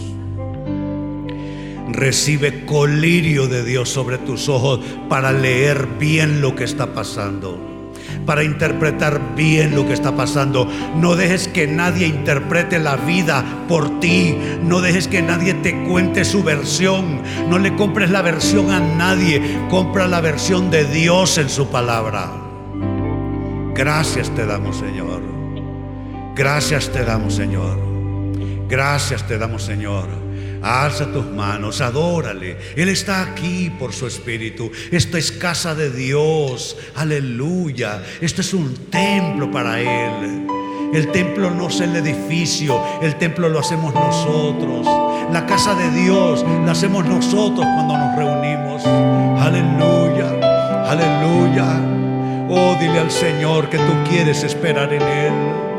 Recibe 1.88 2.64
colirio 2.64 3.46
de 3.46 3.64
Dios 3.64 3.88
sobre 3.88 4.18
tus 4.18 4.48
ojos 4.48 4.80
para 5.08 5.32
leer 5.32 5.86
bien 5.98 6.40
lo 6.40 6.54
que 6.54 6.64
está 6.64 6.92
pasando 6.94 7.76
para 8.26 8.42
interpretar 8.42 9.34
bien 9.34 9.74
lo 9.74 9.86
que 9.86 9.94
está 9.94 10.16
pasando. 10.16 10.68
No 10.96 11.16
dejes 11.16 11.48
que 11.48 11.66
nadie 11.66 12.06
interprete 12.06 12.78
la 12.78 12.96
vida 12.96 13.44
por 13.68 14.00
ti. 14.00 14.36
No 14.62 14.80
dejes 14.80 15.08
que 15.08 15.22
nadie 15.22 15.54
te 15.54 15.84
cuente 15.84 16.24
su 16.24 16.42
versión. 16.42 17.22
No 17.48 17.58
le 17.58 17.74
compres 17.76 18.10
la 18.10 18.22
versión 18.22 18.70
a 18.70 18.80
nadie. 18.80 19.40
Compra 19.70 20.08
la 20.08 20.20
versión 20.20 20.70
de 20.70 20.84
Dios 20.84 21.38
en 21.38 21.48
su 21.48 21.68
palabra. 21.68 22.30
Gracias 23.74 24.34
te 24.34 24.44
damos, 24.44 24.76
Señor. 24.76 25.22
Gracias 26.34 26.90
te 26.90 27.04
damos, 27.04 27.34
Señor. 27.34 27.78
Gracias 28.68 29.26
te 29.26 29.38
damos, 29.38 29.62
Señor. 29.62 30.25
Alza 30.66 31.06
tus 31.12 31.24
manos, 31.26 31.80
adórale. 31.80 32.56
Él 32.74 32.88
está 32.88 33.22
aquí 33.22 33.70
por 33.70 33.92
su 33.92 34.08
espíritu. 34.08 34.72
Esta 34.90 35.16
es 35.16 35.30
casa 35.30 35.76
de 35.76 35.90
Dios. 35.90 36.76
Aleluya. 36.96 38.02
Este 38.20 38.40
es 38.40 38.52
un 38.52 38.74
templo 38.90 39.48
para 39.48 39.80
Él. 39.80 40.46
El 40.92 41.12
templo 41.12 41.52
no 41.52 41.68
es 41.68 41.80
el 41.80 41.94
edificio, 41.94 42.80
el 43.00 43.16
templo 43.16 43.48
lo 43.48 43.60
hacemos 43.60 43.94
nosotros. 43.94 44.86
La 45.32 45.44
casa 45.46 45.74
de 45.74 45.90
Dios 45.90 46.44
la 46.64 46.72
hacemos 46.72 47.04
nosotros 47.04 47.64
cuando 47.64 47.96
nos 47.96 48.16
reunimos. 48.16 48.84
Aleluya, 49.40 50.30
aleluya. 50.88 51.80
Oh, 52.48 52.76
dile 52.80 52.98
al 53.00 53.10
Señor 53.10 53.68
que 53.68 53.78
tú 53.78 53.92
quieres 54.08 54.42
esperar 54.42 54.92
en 54.92 55.02
Él. 55.02 55.75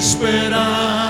esperar. 0.00 1.09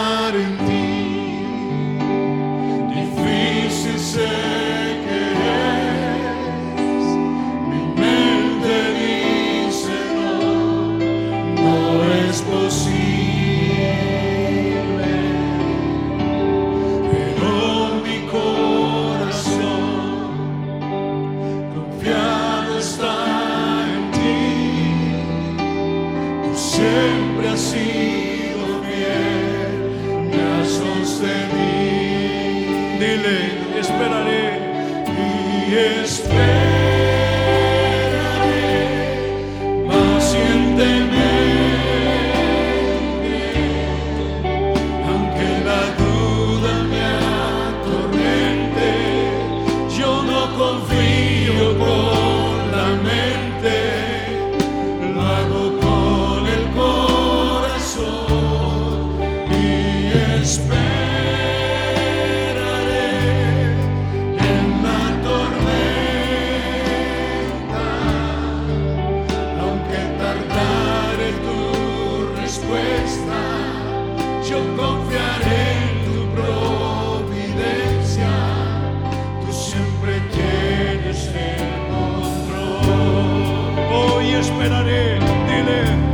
esperaré, 84.51 85.19
dile. 85.47 86.10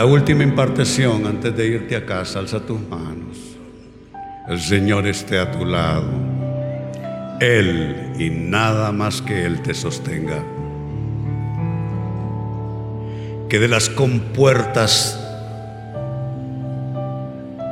La 0.00 0.06
última 0.06 0.44
impartición 0.44 1.26
antes 1.26 1.54
de 1.54 1.66
irte 1.66 1.94
a 1.94 2.06
casa, 2.06 2.38
alza 2.38 2.58
tus 2.60 2.80
manos. 2.80 3.36
El 4.48 4.58
Señor 4.58 5.06
esté 5.06 5.38
a 5.38 5.50
tu 5.50 5.66
lado. 5.66 6.08
Él 7.38 8.14
y 8.18 8.30
nada 8.30 8.92
más 8.92 9.20
que 9.20 9.44
Él 9.44 9.60
te 9.60 9.74
sostenga. 9.74 10.42
Que 13.50 13.58
de 13.58 13.68
las 13.68 13.90
compuertas 13.90 15.22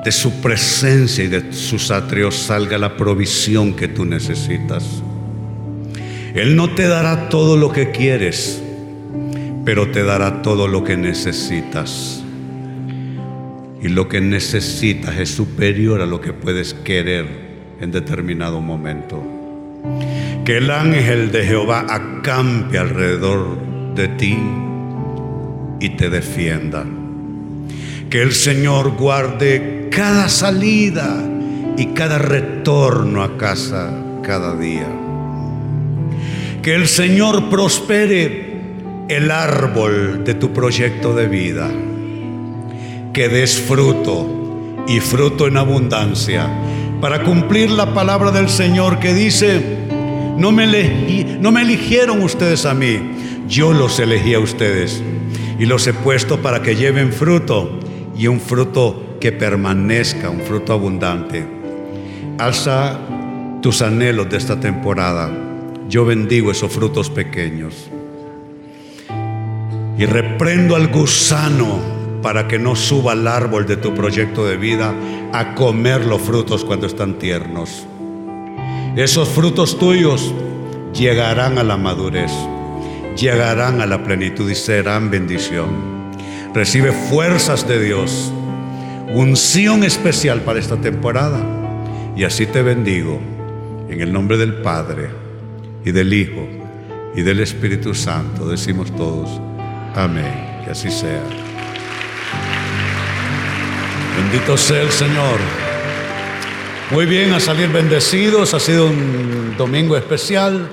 de 0.04 0.12
su 0.12 0.30
presencia 0.42 1.24
y 1.24 1.28
de 1.28 1.50
sus 1.54 1.90
atrios 1.90 2.34
salga 2.34 2.76
la 2.76 2.94
provisión 2.94 3.72
que 3.72 3.88
tú 3.88 4.04
necesitas. 4.04 4.84
Él 6.34 6.56
no 6.56 6.74
te 6.74 6.88
dará 6.88 7.30
todo 7.30 7.56
lo 7.56 7.72
que 7.72 7.90
quieres 7.90 8.62
pero 9.68 9.90
te 9.90 10.02
dará 10.02 10.40
todo 10.40 10.66
lo 10.66 10.82
que 10.82 10.96
necesitas. 10.96 12.24
y 13.82 13.88
lo 13.88 14.08
que 14.08 14.18
necesitas 14.18 15.18
es 15.18 15.28
superior 15.28 16.00
a 16.00 16.06
lo 16.06 16.22
que 16.22 16.32
puedes 16.32 16.72
querer 16.72 17.26
en 17.78 17.92
determinado 17.92 18.62
momento. 18.62 19.22
Que 20.46 20.56
el 20.56 20.70
ángel 20.70 21.30
de 21.32 21.44
Jehová 21.44 21.84
acampe 21.86 22.78
alrededor 22.78 23.58
de 23.94 24.08
ti 24.08 24.38
y 25.80 25.90
te 25.90 26.08
defienda. 26.08 26.86
Que 28.08 28.22
el 28.22 28.32
Señor 28.32 28.96
guarde 28.96 29.90
cada 29.90 30.30
salida 30.30 31.22
y 31.76 31.88
cada 31.88 32.16
retorno 32.16 33.22
a 33.22 33.36
casa 33.36 33.92
cada 34.22 34.56
día. 34.56 34.88
Que 36.62 36.74
el 36.74 36.88
Señor 36.88 37.50
prospere 37.50 38.47
el 39.08 39.30
árbol 39.30 40.22
de 40.24 40.34
tu 40.34 40.52
proyecto 40.52 41.14
de 41.14 41.26
vida. 41.26 41.70
Que 43.12 43.28
des 43.28 43.58
fruto 43.58 44.84
y 44.86 45.00
fruto 45.00 45.46
en 45.46 45.56
abundancia 45.56 46.46
para 47.00 47.22
cumplir 47.22 47.70
la 47.70 47.94
palabra 47.94 48.30
del 48.30 48.48
Señor 48.48 48.98
que 48.98 49.14
dice, 49.14 49.60
no 50.36 50.52
me, 50.52 50.66
no 51.40 51.50
me 51.50 51.62
eligieron 51.62 52.22
ustedes 52.22 52.66
a 52.66 52.74
mí, 52.74 52.98
yo 53.48 53.72
los 53.72 53.98
elegí 53.98 54.34
a 54.34 54.40
ustedes 54.40 55.02
y 55.58 55.66
los 55.66 55.86
he 55.86 55.94
puesto 55.94 56.40
para 56.42 56.62
que 56.62 56.76
lleven 56.76 57.12
fruto 57.12 57.78
y 58.16 58.26
un 58.26 58.40
fruto 58.40 59.16
que 59.20 59.32
permanezca, 59.32 60.28
un 60.30 60.40
fruto 60.40 60.72
abundante. 60.72 61.46
Alza 62.38 62.98
tus 63.62 63.82
anhelos 63.82 64.28
de 64.28 64.36
esta 64.36 64.60
temporada. 64.60 65.30
Yo 65.88 66.04
bendigo 66.04 66.50
esos 66.50 66.70
frutos 66.70 67.10
pequeños. 67.10 67.90
Y 69.98 70.06
reprendo 70.06 70.76
al 70.76 70.88
gusano 70.88 71.98
para 72.22 72.48
que 72.48 72.58
no 72.58 72.76
suba 72.76 73.12
al 73.12 73.26
árbol 73.26 73.66
de 73.66 73.76
tu 73.76 73.94
proyecto 73.94 74.46
de 74.46 74.56
vida 74.56 74.94
a 75.32 75.54
comer 75.54 76.04
los 76.06 76.22
frutos 76.22 76.64
cuando 76.64 76.86
están 76.86 77.18
tiernos. 77.18 77.86
Esos 78.96 79.28
frutos 79.28 79.78
tuyos 79.78 80.32
llegarán 80.94 81.58
a 81.58 81.64
la 81.64 81.76
madurez, 81.76 82.32
llegarán 83.16 83.80
a 83.80 83.86
la 83.86 84.02
plenitud 84.02 84.50
y 84.50 84.54
serán 84.54 85.10
bendición. 85.10 85.68
Recibe 86.54 86.92
fuerzas 86.92 87.68
de 87.68 87.82
Dios, 87.82 88.32
unción 89.14 89.84
especial 89.84 90.40
para 90.40 90.58
esta 90.58 90.76
temporada. 90.76 91.40
Y 92.16 92.24
así 92.24 92.46
te 92.46 92.62
bendigo 92.62 93.20
en 93.88 94.00
el 94.00 94.12
nombre 94.12 94.36
del 94.36 94.54
Padre 94.54 95.10
y 95.84 95.92
del 95.92 96.12
Hijo 96.12 96.48
y 97.14 97.22
del 97.22 97.40
Espíritu 97.40 97.94
Santo. 97.94 98.48
Decimos 98.48 98.94
todos. 98.96 99.47
Amén. 99.98 100.60
Que 100.64 100.70
así 100.70 100.92
sea. 100.92 101.20
Bendito 104.16 104.56
sea 104.56 104.82
el 104.82 104.92
Señor. 104.92 105.40
Muy 106.92 107.04
bien, 107.06 107.32
a 107.32 107.40
salir 107.40 107.68
bendecidos. 107.68 108.54
Ha 108.54 108.60
sido 108.60 108.86
un 108.86 109.56
domingo 109.58 109.96
especial. 109.96 110.68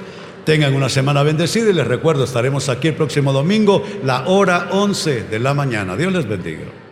Tengan 0.46 0.76
una 0.76 0.90
semana 0.90 1.24
bendecida 1.24 1.72
y 1.72 1.74
les 1.74 1.88
recuerdo, 1.88 2.24
estaremos 2.24 2.70
aquí 2.70 2.90
el 2.90 2.94
próximo 2.94 3.34
domingo, 3.34 3.84
la 4.04 4.28
hora 4.28 4.68
11 4.70 5.24
de 5.24 5.40
la 5.40 5.56
mañana. 5.56 5.98
Dios 5.98 6.14
les 6.14 6.28
bendiga. 6.28 6.85